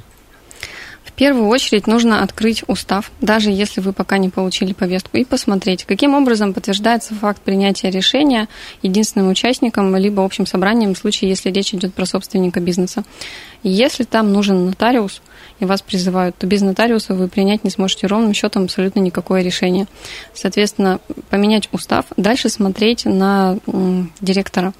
Первую 1.16 1.48
очередь 1.48 1.88
нужно 1.88 2.22
открыть 2.22 2.64
устав, 2.68 3.12
даже 3.22 3.50
если 3.50 3.82
вы 3.82 3.94
пока 3.94 4.18
не 4.18 4.30
получили 4.30 4.74
повестку, 4.74 5.18
и 5.18 5.24
посмотреть, 5.24 5.86
каким 5.86 6.14
образом 6.14 6.54
подтверждается 6.54 7.14
факт 7.16 7.42
принятия 7.42 7.90
решения 7.90 8.48
единственным 8.82 9.30
участником 9.30 9.96
либо 9.96 10.24
общим 10.24 10.46
собранием 10.46 10.94
в 10.94 10.98
случае, 10.98 11.30
если 11.30 11.50
речь 11.52 11.74
идет 11.74 11.94
про 11.94 12.06
собственника 12.06 12.60
бизнеса. 12.60 13.04
Если 13.64 14.04
там 14.04 14.32
нужен 14.32 14.66
нотариус, 14.66 15.22
и 15.60 15.66
вас 15.66 15.82
призывают, 15.82 16.36
то 16.38 16.48
без 16.48 16.62
нотариуса 16.62 17.14
вы 17.14 17.28
принять 17.28 17.64
не 17.64 17.70
сможете 17.70 18.08
ровным 18.08 18.34
счетом 18.34 18.64
абсолютно 18.64 19.00
никакое 19.00 19.42
решение. 19.42 19.88
Соответственно, 20.34 21.00
поменять 21.30 21.70
устав, 21.72 22.06
дальше 22.18 22.50
смотреть 22.50 23.06
на 23.06 23.58
директора. 24.22 24.74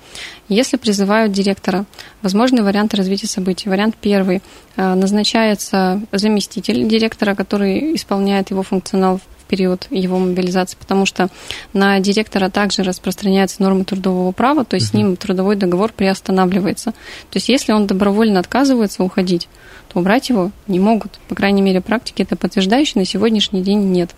Если 0.48 0.78
призывают 0.78 1.32
директора, 1.32 1.86
возможны 2.22 2.64
варианты 2.64 2.98
развития 2.98 3.28
событий. 3.28 3.70
Вариант 3.70 3.96
первый. 4.00 4.42
Э, 4.76 4.94
назначается 4.94 6.02
заместитель 6.12 6.88
директора, 6.88 7.36
который 7.36 7.96
исполняет 7.96 8.52
его 8.52 8.62
функционал 8.62 9.18
в 9.18 9.35
период 9.48 9.88
его 9.90 10.18
мобилизации, 10.20 10.78
потому 10.78 11.06
что 11.06 11.30
на 11.74 12.00
директора 12.00 12.50
также 12.50 12.84
распространяются 12.84 13.62
нормы 13.62 13.86
трудового 13.86 14.32
права, 14.32 14.66
то 14.66 14.76
есть 14.76 14.88
uh-huh. 14.88 14.92
с 14.92 14.94
ним 14.94 15.16
трудовой 15.16 15.56
договор 15.56 15.92
приостанавливается. 15.92 16.92
То 16.92 17.38
есть 17.38 17.50
если 17.50 17.72
он 17.72 17.88
добровольно 17.88 18.40
отказывается 18.40 19.04
уходить, 19.04 19.48
то 19.92 20.00
убрать 20.00 20.30
его 20.30 20.52
не 20.68 20.80
могут. 20.80 21.20
По 21.28 21.36
крайней 21.36 21.62
мере, 21.62 21.82
практики 21.82 22.22
это 22.22 22.36
подтверждающие 22.36 23.00
на 23.00 23.06
сегодняшний 23.06 23.62
день 23.62 23.92
нет. 23.92 24.12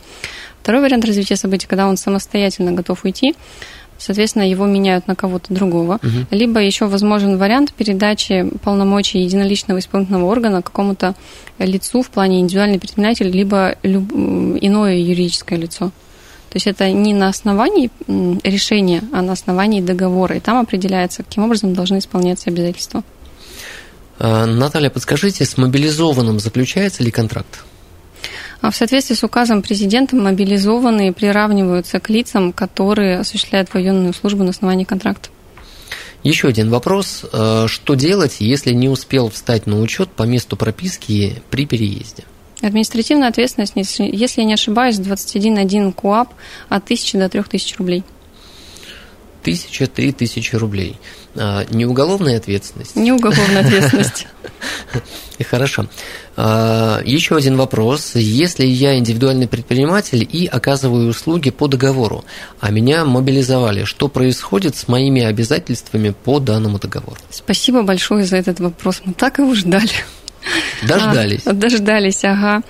Второй 0.61 0.81
вариант 0.81 1.05
развития 1.05 1.35
событий, 1.35 1.67
когда 1.67 1.87
он 1.87 1.97
самостоятельно 1.97 2.71
готов 2.71 3.03
уйти, 3.05 3.35
соответственно, 3.97 4.49
его 4.49 4.65
меняют 4.65 5.07
на 5.07 5.15
кого-то 5.15 5.53
другого. 5.53 5.95
Угу. 5.95 6.27
Либо 6.31 6.59
еще 6.59 6.87
возможен 6.87 7.37
вариант 7.37 7.73
передачи 7.73 8.49
полномочий 8.63 9.19
единоличного 9.19 9.79
исполнительного 9.79 10.25
органа 10.25 10.61
какому-то 10.61 11.15
лицу 11.59 12.01
в 12.01 12.09
плане 12.09 12.39
индивидуальный 12.39 12.79
предприниматель, 12.79 13.29
либо 13.29 13.75
люб... 13.83 14.11
иное 14.13 14.97
юридическое 14.97 15.57
лицо. 15.57 15.91
То 16.49 16.55
есть 16.55 16.67
это 16.67 16.89
не 16.91 17.13
на 17.13 17.27
основании 17.27 17.91
решения, 18.43 19.03
а 19.11 19.21
на 19.21 19.33
основании 19.33 19.81
договора. 19.81 20.37
И 20.37 20.39
там 20.39 20.57
определяется, 20.57 21.23
каким 21.23 21.43
образом 21.43 21.73
должны 21.73 21.97
исполняться 21.99 22.49
обязательства. 22.49 23.03
А, 24.19 24.45
Наталья, 24.45 24.89
подскажите, 24.89 25.45
с 25.45 25.57
мобилизованным 25.57 26.39
заключается 26.39 27.03
ли 27.03 27.11
контракт? 27.11 27.63
А 28.61 28.71
в 28.71 28.75
соответствии 28.75 29.15
с 29.15 29.23
указом 29.23 29.61
президента 29.61 30.15
мобилизованные 30.15 31.13
приравниваются 31.13 31.99
к 31.99 32.09
лицам, 32.09 32.51
которые 32.51 33.19
осуществляют 33.19 33.73
военную 33.73 34.13
службу 34.13 34.43
на 34.43 34.49
основании 34.49 34.83
контракта. 34.83 35.29
Еще 36.23 36.47
один 36.47 36.69
вопрос. 36.69 37.25
А, 37.31 37.67
что 37.67 37.95
делать, 37.95 38.37
если 38.39 38.73
не 38.73 38.89
успел 38.89 39.29
встать 39.29 39.67
на 39.67 39.79
учет 39.79 40.09
по 40.09 40.23
месту 40.23 40.57
прописки 40.57 41.41
при 41.49 41.65
переезде? 41.65 42.23
Административная 42.61 43.29
ответственность, 43.29 43.73
если 43.75 44.41
я 44.41 44.47
не 44.47 44.53
ошибаюсь, 44.53 44.95
21.1 44.95 45.93
КУАП 45.93 46.33
от 46.69 46.83
1000 46.83 47.19
до 47.19 47.29
3000 47.29 47.75
рублей. 47.77 48.03
Тысяча, 49.47 49.87
три 49.87 50.11
тысячи 50.11 50.57
рублей. 50.57 50.97
А, 51.35 51.63
не 51.69 51.85
уголовная 51.85 52.35
ответственность? 52.35 52.97
Не 52.97 53.13
уголовная 53.13 53.61
ответственность. 53.61 54.27
Хорошо. 55.49 55.87
А, 56.35 57.01
еще 57.05 57.37
один 57.37 57.55
вопрос. 57.55 58.15
Если 58.15 58.65
я 58.65 58.97
индивидуальный 58.97 59.47
предприниматель 59.47 60.27
и 60.29 60.47
оказываю 60.47 61.07
услуги 61.07 61.51
по 61.51 61.69
договору, 61.69 62.25
а 62.59 62.71
меня 62.71 63.05
мобилизовали, 63.05 63.85
что 63.85 64.09
происходит 64.09 64.75
с 64.75 64.89
моими 64.89 65.21
обязательствами 65.21 66.09
по 66.09 66.41
данному 66.41 66.77
договору? 66.77 67.15
Спасибо 67.29 67.83
большое 67.83 68.25
за 68.25 68.35
этот 68.35 68.59
вопрос. 68.59 69.01
Мы 69.05 69.13
так 69.13 69.37
его 69.37 69.55
ждали. 69.55 69.87
Дождались. 70.85 71.47
А, 71.47 71.53
дождались, 71.53 72.25
ага. 72.25 72.63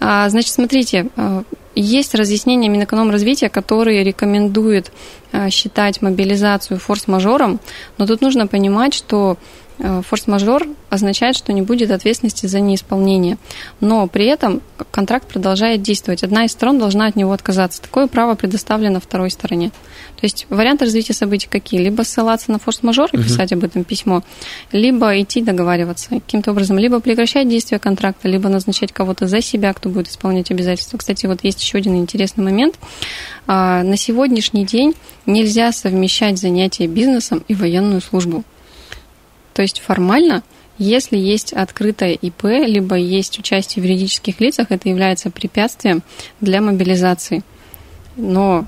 А, 0.00 0.30
значит, 0.30 0.54
смотрите, 0.54 1.08
а, 1.16 1.42
есть 1.74 2.14
разъяснение 2.14 2.70
Минэкономразвития, 2.70 3.48
которые 3.48 4.04
рекомендуют 4.04 4.92
а, 5.32 5.50
считать 5.50 6.02
мобилизацию 6.02 6.78
форс-мажором, 6.78 7.60
но 7.98 8.06
тут 8.06 8.20
нужно 8.20 8.46
понимать, 8.46 8.94
что 8.94 9.36
Э, 9.71 9.71
форс-мажор 9.82 10.68
означает, 10.90 11.36
что 11.36 11.52
не 11.52 11.62
будет 11.62 11.90
ответственности 11.90 12.46
за 12.46 12.60
неисполнение. 12.60 13.38
Но 13.80 14.06
при 14.06 14.26
этом 14.26 14.60
контракт 14.90 15.26
продолжает 15.26 15.82
действовать. 15.82 16.22
Одна 16.22 16.44
из 16.44 16.52
сторон 16.52 16.78
должна 16.78 17.06
от 17.06 17.16
него 17.16 17.32
отказаться. 17.32 17.82
Такое 17.82 18.06
право 18.06 18.34
предоставлено 18.34 19.00
второй 19.00 19.30
стороне. 19.30 19.70
То 20.20 20.26
есть 20.26 20.46
варианты 20.50 20.84
развития 20.84 21.14
событий 21.14 21.48
какие? 21.50 21.80
Либо 21.80 22.02
ссылаться 22.02 22.52
на 22.52 22.58
форс-мажор 22.58 23.10
и 23.12 23.16
писать 23.16 23.52
об 23.52 23.64
этом 23.64 23.82
письмо, 23.82 24.22
либо 24.70 25.20
идти 25.20 25.42
договариваться 25.42 26.10
каким-то 26.10 26.52
образом, 26.52 26.78
либо 26.78 27.00
прекращать 27.00 27.48
действие 27.48 27.78
контракта, 27.80 28.28
либо 28.28 28.48
назначать 28.48 28.92
кого-то 28.92 29.26
за 29.26 29.40
себя, 29.40 29.72
кто 29.72 29.88
будет 29.88 30.08
исполнять 30.08 30.50
обязательства. 30.50 30.98
Кстати, 30.98 31.26
вот 31.26 31.40
есть 31.42 31.60
еще 31.60 31.78
один 31.78 31.96
интересный 31.96 32.44
момент. 32.44 32.76
А, 33.48 33.82
на 33.82 33.96
сегодняшний 33.96 34.64
день 34.64 34.94
нельзя 35.26 35.72
совмещать 35.72 36.38
занятия 36.38 36.86
бизнесом 36.86 37.42
и 37.48 37.54
военную 37.54 38.00
службу. 38.00 38.44
То 39.54 39.62
есть 39.62 39.80
формально, 39.80 40.42
если 40.78 41.16
есть 41.16 41.52
открытое 41.52 42.12
ИП, 42.12 42.44
либо 42.44 42.96
есть 42.96 43.38
участие 43.38 43.82
в 43.82 43.86
юридических 43.86 44.40
лицах, 44.40 44.68
это 44.70 44.88
является 44.88 45.30
препятствием 45.30 46.02
для 46.40 46.60
мобилизации. 46.60 47.42
Но 48.16 48.66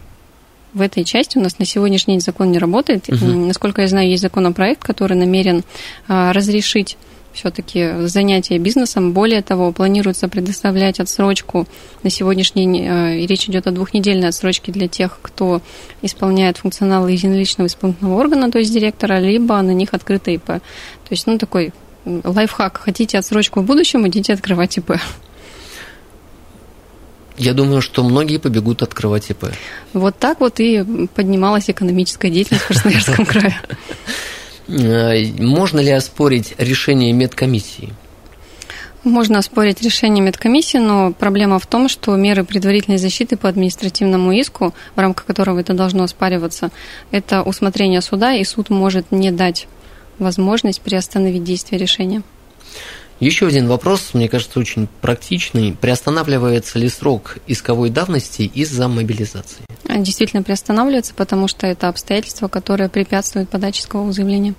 в 0.72 0.80
этой 0.80 1.04
части 1.04 1.38
у 1.38 1.40
нас 1.40 1.58
на 1.58 1.64
сегодняшний 1.64 2.14
день 2.14 2.20
закон 2.20 2.50
не 2.50 2.58
работает. 2.58 3.08
Угу. 3.08 3.24
Насколько 3.24 3.82
я 3.82 3.88
знаю, 3.88 4.08
есть 4.08 4.22
законопроект, 4.22 4.82
который 4.82 5.16
намерен 5.16 5.62
а, 6.08 6.32
разрешить 6.32 6.96
все-таки 7.34 8.06
занятие 8.06 8.58
бизнесом. 8.58 9.12
Более 9.12 9.42
того, 9.42 9.72
планируется 9.72 10.28
предоставлять 10.28 11.00
отсрочку 11.00 11.66
на 12.02 12.10
сегодняшний 12.10 12.64
день, 12.64 12.86
э, 12.86 13.26
речь 13.26 13.48
идет 13.48 13.66
о 13.66 13.72
двухнедельной 13.72 14.28
отсрочке 14.28 14.72
для 14.72 14.88
тех, 14.88 15.18
кто 15.20 15.60
исполняет 16.00 16.58
функционал 16.58 17.06
единоличного 17.08 17.66
исполнительного 17.66 18.18
органа, 18.18 18.50
то 18.50 18.58
есть 18.58 18.72
директора, 18.72 19.18
либо 19.18 19.60
на 19.60 19.72
них 19.72 19.92
открытый 19.92 20.34
ИП. 20.34 20.46
То 20.46 20.60
есть, 21.10 21.26
ну, 21.26 21.36
такой 21.38 21.72
лайфхак. 22.06 22.78
Хотите 22.78 23.18
отсрочку 23.18 23.60
в 23.60 23.64
будущем, 23.64 24.06
идите 24.06 24.32
открывать 24.32 24.78
ИП. 24.78 24.92
Я 27.36 27.52
думаю, 27.52 27.82
что 27.82 28.04
многие 28.04 28.38
побегут 28.38 28.82
открывать 28.82 29.30
ИП. 29.30 29.46
Вот 29.92 30.16
так 30.18 30.40
вот 30.40 30.60
и 30.60 31.08
поднималась 31.14 31.68
экономическая 31.68 32.30
деятельность 32.30 32.64
в 32.64 32.68
Красноярском 32.68 33.26
крае. 33.26 33.60
Э, 34.68 35.24
можно 35.38 35.80
ли 35.80 35.90
оспорить 35.90 36.54
решение 36.58 37.12
медкомиссии? 37.12 37.92
Можно 39.04 39.38
оспорить 39.38 39.82
решение 39.82 40.24
медкомиссии, 40.24 40.78
но 40.78 41.12
проблема 41.12 41.58
в 41.58 41.66
том, 41.66 41.90
что 41.90 42.16
меры 42.16 42.42
предварительной 42.42 42.96
защиты 42.96 43.36
по 43.36 43.50
административному 43.50 44.32
иску, 44.32 44.72
в 44.96 44.98
рамках 44.98 45.26
которого 45.26 45.58
это 45.60 45.74
должно 45.74 46.04
оспариваться, 46.04 46.70
это 47.10 47.42
усмотрение 47.42 48.00
суда, 48.00 48.32
и 48.32 48.44
суд 48.44 48.70
может 48.70 49.12
не 49.12 49.30
дать 49.30 49.68
возможность 50.18 50.80
приостановить 50.80 51.44
действие 51.44 51.78
решения. 51.78 52.22
Еще 53.24 53.46
один 53.46 53.68
вопрос, 53.68 54.10
мне 54.12 54.28
кажется, 54.28 54.60
очень 54.60 54.86
практичный. 55.00 55.72
Приостанавливается 55.72 56.78
ли 56.78 56.90
срок 56.90 57.38
исковой 57.46 57.88
давности 57.88 58.42
из-за 58.42 58.86
мобилизации? 58.86 59.62
Действительно 59.88 60.42
приостанавливается, 60.42 61.14
потому 61.14 61.48
что 61.48 61.66
это 61.66 61.88
обстоятельства, 61.88 62.48
которые 62.48 62.90
препятствуют 62.90 63.48
подаче 63.48 63.80
искового 63.80 64.12
заявления. 64.12 64.54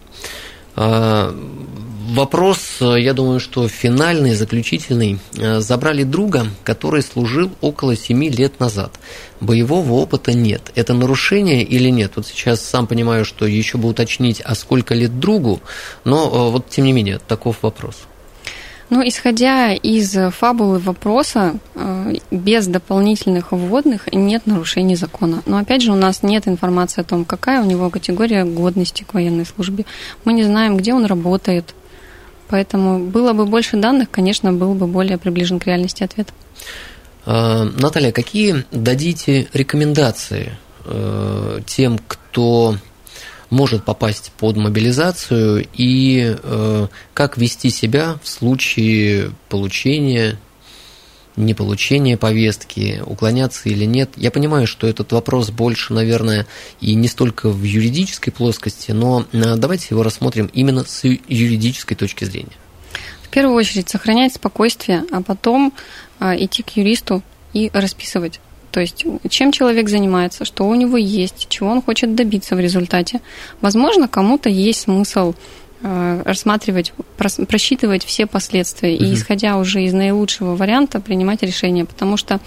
Вопрос, 0.76 2.78
я 2.80 3.14
думаю, 3.14 3.40
что 3.40 3.68
финальный, 3.68 4.34
заключительный. 4.34 5.20
Забрали 5.60 6.02
друга, 6.02 6.48
который 6.64 7.04
служил 7.04 7.52
около 7.62 7.96
7 7.96 8.24
лет 8.30 8.60
назад. 8.60 9.00
Боевого 9.42 9.94
опыта 9.94 10.34
нет. 10.34 10.72
Это 10.74 10.96
нарушение 10.96 11.62
или 11.62 11.90
нет? 11.90 12.14
Вот 12.16 12.26
сейчас 12.26 12.62
сам 12.62 12.88
понимаю, 12.88 13.26
что 13.26 13.46
еще 13.46 13.78
бы 13.78 13.88
уточнить, 13.88 14.42
а 14.44 14.56
сколько 14.56 14.96
лет 14.96 15.20
другу, 15.20 15.62
но 16.04 16.50
вот 16.50 16.72
тем 16.72 16.86
не 16.86 16.94
менее, 16.94 17.20
таков 17.20 17.58
вопрос. 17.62 18.08
Ну, 18.90 19.02
исходя 19.08 19.74
из 19.74 20.16
фабулы 20.32 20.78
вопроса, 20.78 21.56
э, 21.74 22.14
без 22.30 22.68
дополнительных 22.68 23.52
вводных 23.52 24.08
нет 24.14 24.46
нарушений 24.46 24.96
закона. 24.96 25.42
Но 25.48 25.58
опять 25.58 25.82
же, 25.82 25.92
у 25.92 25.96
нас 25.96 26.22
нет 26.22 26.48
информации 26.48 27.02
о 27.02 27.04
том, 27.04 27.26
какая 27.26 27.62
у 27.62 27.66
него 27.66 27.90
категория 27.90 28.44
годности 28.44 29.04
к 29.04 29.16
военной 29.16 29.46
службе. 29.46 29.86
Мы 30.24 30.34
не 30.34 30.44
знаем, 30.44 30.78
где 30.78 30.94
он 30.94 31.06
работает. 31.06 31.74
Поэтому 32.48 33.00
было 33.00 33.34
бы 33.34 33.46
больше 33.46 33.78
данных, 33.78 34.12
конечно, 34.12 34.54
был 34.54 34.76
бы 34.76 34.86
более 34.86 35.18
приближен 35.18 35.60
к 35.60 35.66
реальности 35.66 36.04
ответ. 36.04 36.30
А, 37.26 37.64
Наталья, 37.64 38.12
какие 38.12 38.66
дадите 38.72 39.48
рекомендации 39.52 40.52
э, 40.86 41.62
тем, 41.66 42.00
кто 42.08 42.78
может 43.50 43.84
попасть 43.84 44.32
под 44.38 44.58
мобилизацию 44.58 45.68
и 45.74 46.36
э, 46.42 46.88
как 47.14 47.38
вести 47.38 47.70
себя 47.70 48.18
в 48.24 48.28
случае 48.28 49.32
получения, 49.50 50.40
не 51.36 51.54
получения 51.54 52.18
повестки, 52.18 53.02
уклоняться 53.06 53.70
или 53.70 53.86
нет. 53.86 54.12
Я 54.16 54.32
понимаю, 54.32 54.68
что 54.68 54.88
этот 54.88 55.12
вопрос 55.12 55.50
больше, 55.50 55.94
наверное, 55.94 56.48
и 56.82 56.96
не 56.96 57.08
столько 57.08 57.50
в 57.50 57.64
юридической 57.64 58.32
плоскости, 58.32 58.92
но 58.92 59.26
э, 59.32 59.56
давайте 59.56 59.88
его 59.92 60.04
рассмотрим 60.04 60.50
именно 60.54 60.84
с 60.86 61.04
юридической 61.04 61.96
точки 61.96 62.26
зрения. 62.26 62.56
В 63.24 63.30
первую 63.30 63.56
очередь 63.56 63.90
сохранять 63.90 64.34
спокойствие, 64.34 65.04
а 65.12 65.22
потом 65.22 65.74
э, 66.20 66.44
идти 66.44 66.64
к 66.64 66.70
юристу 66.78 67.22
и 67.54 67.70
расписывать 67.74 68.40
то 68.76 68.82
есть, 68.82 69.06
чем 69.30 69.54
человек 69.54 69.88
занимается, 69.88 70.44
что 70.44 70.68
у 70.68 70.76
него 70.76 70.98
есть, 70.98 71.48
чего 71.48 71.70
он 71.70 71.82
хочет 71.82 72.14
добиться 72.14 72.58
в 72.58 72.60
результате. 72.60 73.22
Возможно, 73.62 74.10
кому-то 74.10 74.50
есть 74.50 74.82
смысл 74.82 75.34
э, 75.82 76.22
рассматривать, 76.26 76.92
просчитывать 77.16 78.04
все 78.04 78.26
последствия 78.26 78.94
угу. 78.94 79.06
и, 79.06 79.14
исходя 79.14 79.56
уже 79.60 79.84
из 79.84 79.94
наилучшего 79.94 80.58
варианта, 80.58 81.00
принимать 81.00 81.42
решение. 81.42 81.86
Потому 81.86 82.18
что 82.18 82.42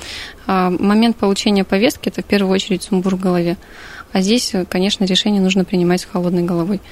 э, 0.47 0.77
момент 0.79 1.17
получения 1.17 1.65
повестки– 1.65 2.09
это 2.11 2.21
в 2.21 2.27
первую 2.27 2.53
очередь 2.53 2.83
сумбур 2.83 3.17
в 3.17 3.21
голове. 3.21 3.57
А 4.13 4.21
здесь, 4.21 4.53
конечно, 4.69 5.07
решение 5.07 5.41
нужно 5.41 5.65
принимать 5.65 6.03
с 6.03 6.05
холодной 6.05 6.43
головой. 6.43 6.83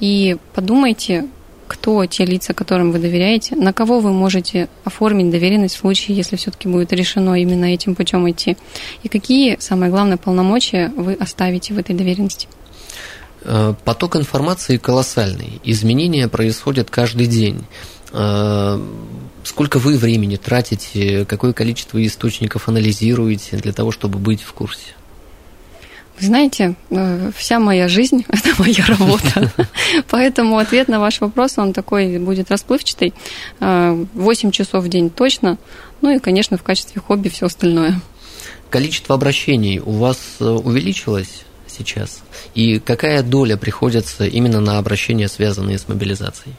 И 0.00 0.36
подумайте, 0.52 1.28
кто 1.72 2.04
те 2.04 2.26
лица, 2.26 2.52
которым 2.52 2.92
вы 2.92 2.98
доверяете, 2.98 3.56
на 3.56 3.72
кого 3.72 4.00
вы 4.00 4.12
можете 4.12 4.68
оформить 4.84 5.30
доверенность 5.30 5.76
в 5.76 5.78
случае, 5.78 6.14
если 6.18 6.36
все-таки 6.36 6.68
будет 6.68 6.92
решено 6.92 7.40
именно 7.40 7.64
этим 7.64 7.94
путем 7.94 8.30
идти, 8.30 8.58
и 9.02 9.08
какие, 9.08 9.56
самое 9.58 9.90
главное, 9.90 10.18
полномочия 10.18 10.92
вы 10.94 11.14
оставите 11.14 11.72
в 11.72 11.78
этой 11.78 11.96
доверенности. 11.96 12.46
Э, 13.44 13.74
поток 13.84 14.16
информации 14.16 14.76
колоссальный, 14.76 15.62
изменения 15.64 16.28
происходят 16.28 16.90
каждый 16.90 17.26
день. 17.26 17.64
Э, 18.12 18.78
сколько 19.42 19.78
вы 19.78 19.96
времени 19.96 20.36
тратите, 20.36 21.24
какое 21.24 21.54
количество 21.54 22.04
источников 22.04 22.68
анализируете 22.68 23.56
для 23.56 23.72
того, 23.72 23.92
чтобы 23.92 24.18
быть 24.18 24.42
в 24.42 24.52
курсе? 24.52 24.92
Знаете, 26.18 26.74
э, 26.90 27.30
вся 27.36 27.58
моя 27.58 27.88
жизнь– 27.88 28.24
это 28.28 28.50
моя 28.58 28.84
работа. 28.86 29.50
Поэтому 30.10 30.58
ответ 30.58 30.88
на 30.88 31.00
ваш 31.00 31.20
вопрос, 31.20 31.58
он 31.58 31.72
такой 31.72 32.18
будет 32.18 32.50
расплывчатый. 32.50 33.12
8 33.60 34.48
э, 34.48 34.52
часов 34.52 34.84
в 34.84 34.88
день 34.88 35.10
точно. 35.10 35.58
Ну 36.00 36.14
и, 36.14 36.18
конечно, 36.18 36.56
в 36.56 36.62
качестве 36.62 37.00
хобби 37.00 37.28
все 37.28 37.46
остальное. 37.46 38.00
Количество 38.70 39.14
обращений 39.14 39.80
у 39.80 39.92
вас 39.92 40.18
э, 40.40 40.44
увеличилось 40.44 41.44
сейчас? 41.66 42.22
И 42.54 42.78
какая 42.78 43.22
доля 43.22 43.56
приходится 43.56 44.24
именно 44.26 44.60
на 44.60 44.78
обращения, 44.78 45.28
связанные 45.28 45.78
с 45.78 45.88
мобилизацией? 45.88 46.54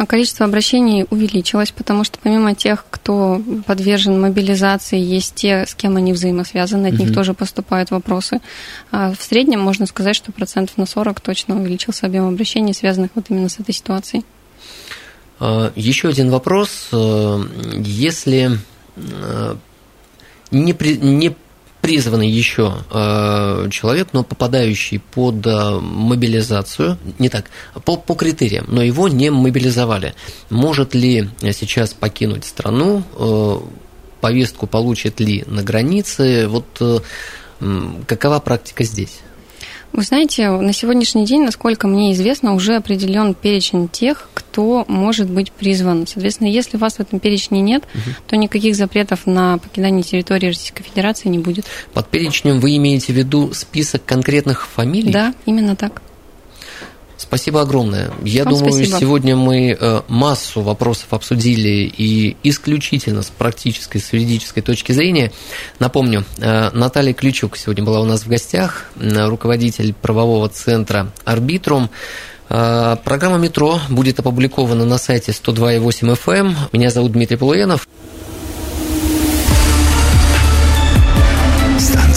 А 0.00 0.06
количество 0.06 0.46
обращений 0.46 1.04
увеличилось, 1.10 1.72
потому 1.72 2.04
что 2.04 2.18
помимо 2.22 2.54
тех, 2.54 2.86
кто 2.88 3.38
подвержен 3.66 4.18
мобилизации, 4.18 4.98
есть 4.98 5.34
те, 5.34 5.66
с 5.66 5.74
кем 5.74 5.98
они 5.98 6.14
взаимосвязаны, 6.14 6.86
от 6.86 6.94
угу. 6.94 7.02
них 7.02 7.14
тоже 7.14 7.34
поступают 7.34 7.90
вопросы. 7.90 8.40
А 8.92 9.12
в 9.12 9.22
среднем 9.22 9.60
можно 9.60 9.84
сказать, 9.84 10.16
что 10.16 10.32
процентов 10.32 10.78
на 10.78 10.86
40 10.86 11.20
точно 11.20 11.60
увеличился 11.60 12.06
объем 12.06 12.28
обращений, 12.28 12.72
связанных 12.72 13.10
вот 13.14 13.26
именно 13.28 13.50
с 13.50 13.58
этой 13.60 13.74
ситуацией. 13.74 14.24
А, 15.38 15.70
еще 15.76 16.08
один 16.08 16.30
вопрос. 16.30 16.88
Э, 16.92 17.44
если 17.76 18.58
э, 18.96 19.54
не, 20.50 20.72
при, 20.72 20.96
не 20.96 21.36
призванный 21.90 22.30
еще 22.30 22.84
э, 22.88 23.68
человек, 23.72 24.10
но 24.12 24.22
попадающий 24.22 25.00
под 25.00 25.44
э, 25.44 25.80
мобилизацию, 25.80 26.98
не 27.18 27.28
так, 27.28 27.50
по, 27.84 27.96
по 27.96 28.14
критериям, 28.14 28.66
но 28.68 28.80
его 28.80 29.08
не 29.08 29.28
мобилизовали. 29.30 30.14
Может 30.50 30.94
ли 30.94 31.28
сейчас 31.40 31.92
покинуть 31.92 32.44
страну, 32.44 33.02
э, 33.18 33.56
повестку 34.20 34.68
получит 34.68 35.18
ли 35.18 35.42
на 35.48 35.64
границе, 35.64 36.46
вот 36.46 36.66
э, 36.78 37.00
какова 38.06 38.38
практика 38.38 38.84
здесь? 38.84 39.18
Вы 39.92 40.02
знаете, 40.02 40.48
на 40.50 40.72
сегодняшний 40.72 41.26
день, 41.26 41.42
насколько 41.44 41.88
мне 41.88 42.12
известно, 42.12 42.54
уже 42.54 42.76
определен 42.76 43.34
перечень 43.34 43.88
тех, 43.88 44.28
кто 44.34 44.84
может 44.88 45.28
быть 45.28 45.50
призван. 45.52 46.06
Соответственно, 46.06 46.48
если 46.48 46.76
вас 46.76 46.96
в 46.96 47.00
этом 47.00 47.18
перечне 47.18 47.60
нет, 47.60 47.84
угу. 47.94 48.14
то 48.28 48.36
никаких 48.36 48.76
запретов 48.76 49.26
на 49.26 49.58
покидание 49.58 50.02
территории 50.02 50.48
Российской 50.48 50.84
Федерации 50.84 51.28
не 51.28 51.38
будет. 51.38 51.66
Под 51.92 52.08
перечнем 52.08 52.60
вы 52.60 52.76
имеете 52.76 53.12
в 53.12 53.16
виду 53.16 53.52
список 53.52 54.04
конкретных 54.04 54.66
фамилий? 54.66 55.12
Да, 55.12 55.34
именно 55.44 55.76
так. 55.76 56.02
Спасибо 57.30 57.60
огромное. 57.60 58.10
Я 58.24 58.42
Вам 58.42 58.54
думаю, 58.54 58.72
спасибо. 58.72 58.98
сегодня 58.98 59.36
мы 59.36 59.76
э, 59.78 60.02
массу 60.08 60.62
вопросов 60.62 61.06
обсудили 61.10 61.88
и 61.96 62.36
исключительно 62.42 63.22
с 63.22 63.30
практической, 63.30 63.98
с 63.98 64.12
юридической 64.12 64.62
точки 64.62 64.90
зрения. 64.90 65.30
Напомню, 65.78 66.24
э, 66.38 66.70
Наталья 66.72 67.12
Ключук 67.14 67.56
сегодня 67.56 67.84
была 67.84 68.00
у 68.00 68.04
нас 68.04 68.22
в 68.22 68.28
гостях, 68.28 68.90
руководитель 68.96 69.94
правового 69.94 70.48
центра 70.48 71.12
«Арбитрум». 71.24 71.88
Э, 72.48 72.96
программа 73.04 73.38
«Метро» 73.38 73.78
будет 73.88 74.18
опубликована 74.18 74.84
на 74.84 74.98
сайте 74.98 75.30
102.8 75.30 76.16
FM. 76.16 76.34
Эм. 76.34 76.56
Меня 76.72 76.90
зовут 76.90 77.12
Дмитрий 77.12 77.36
Полуянов. 77.36 77.86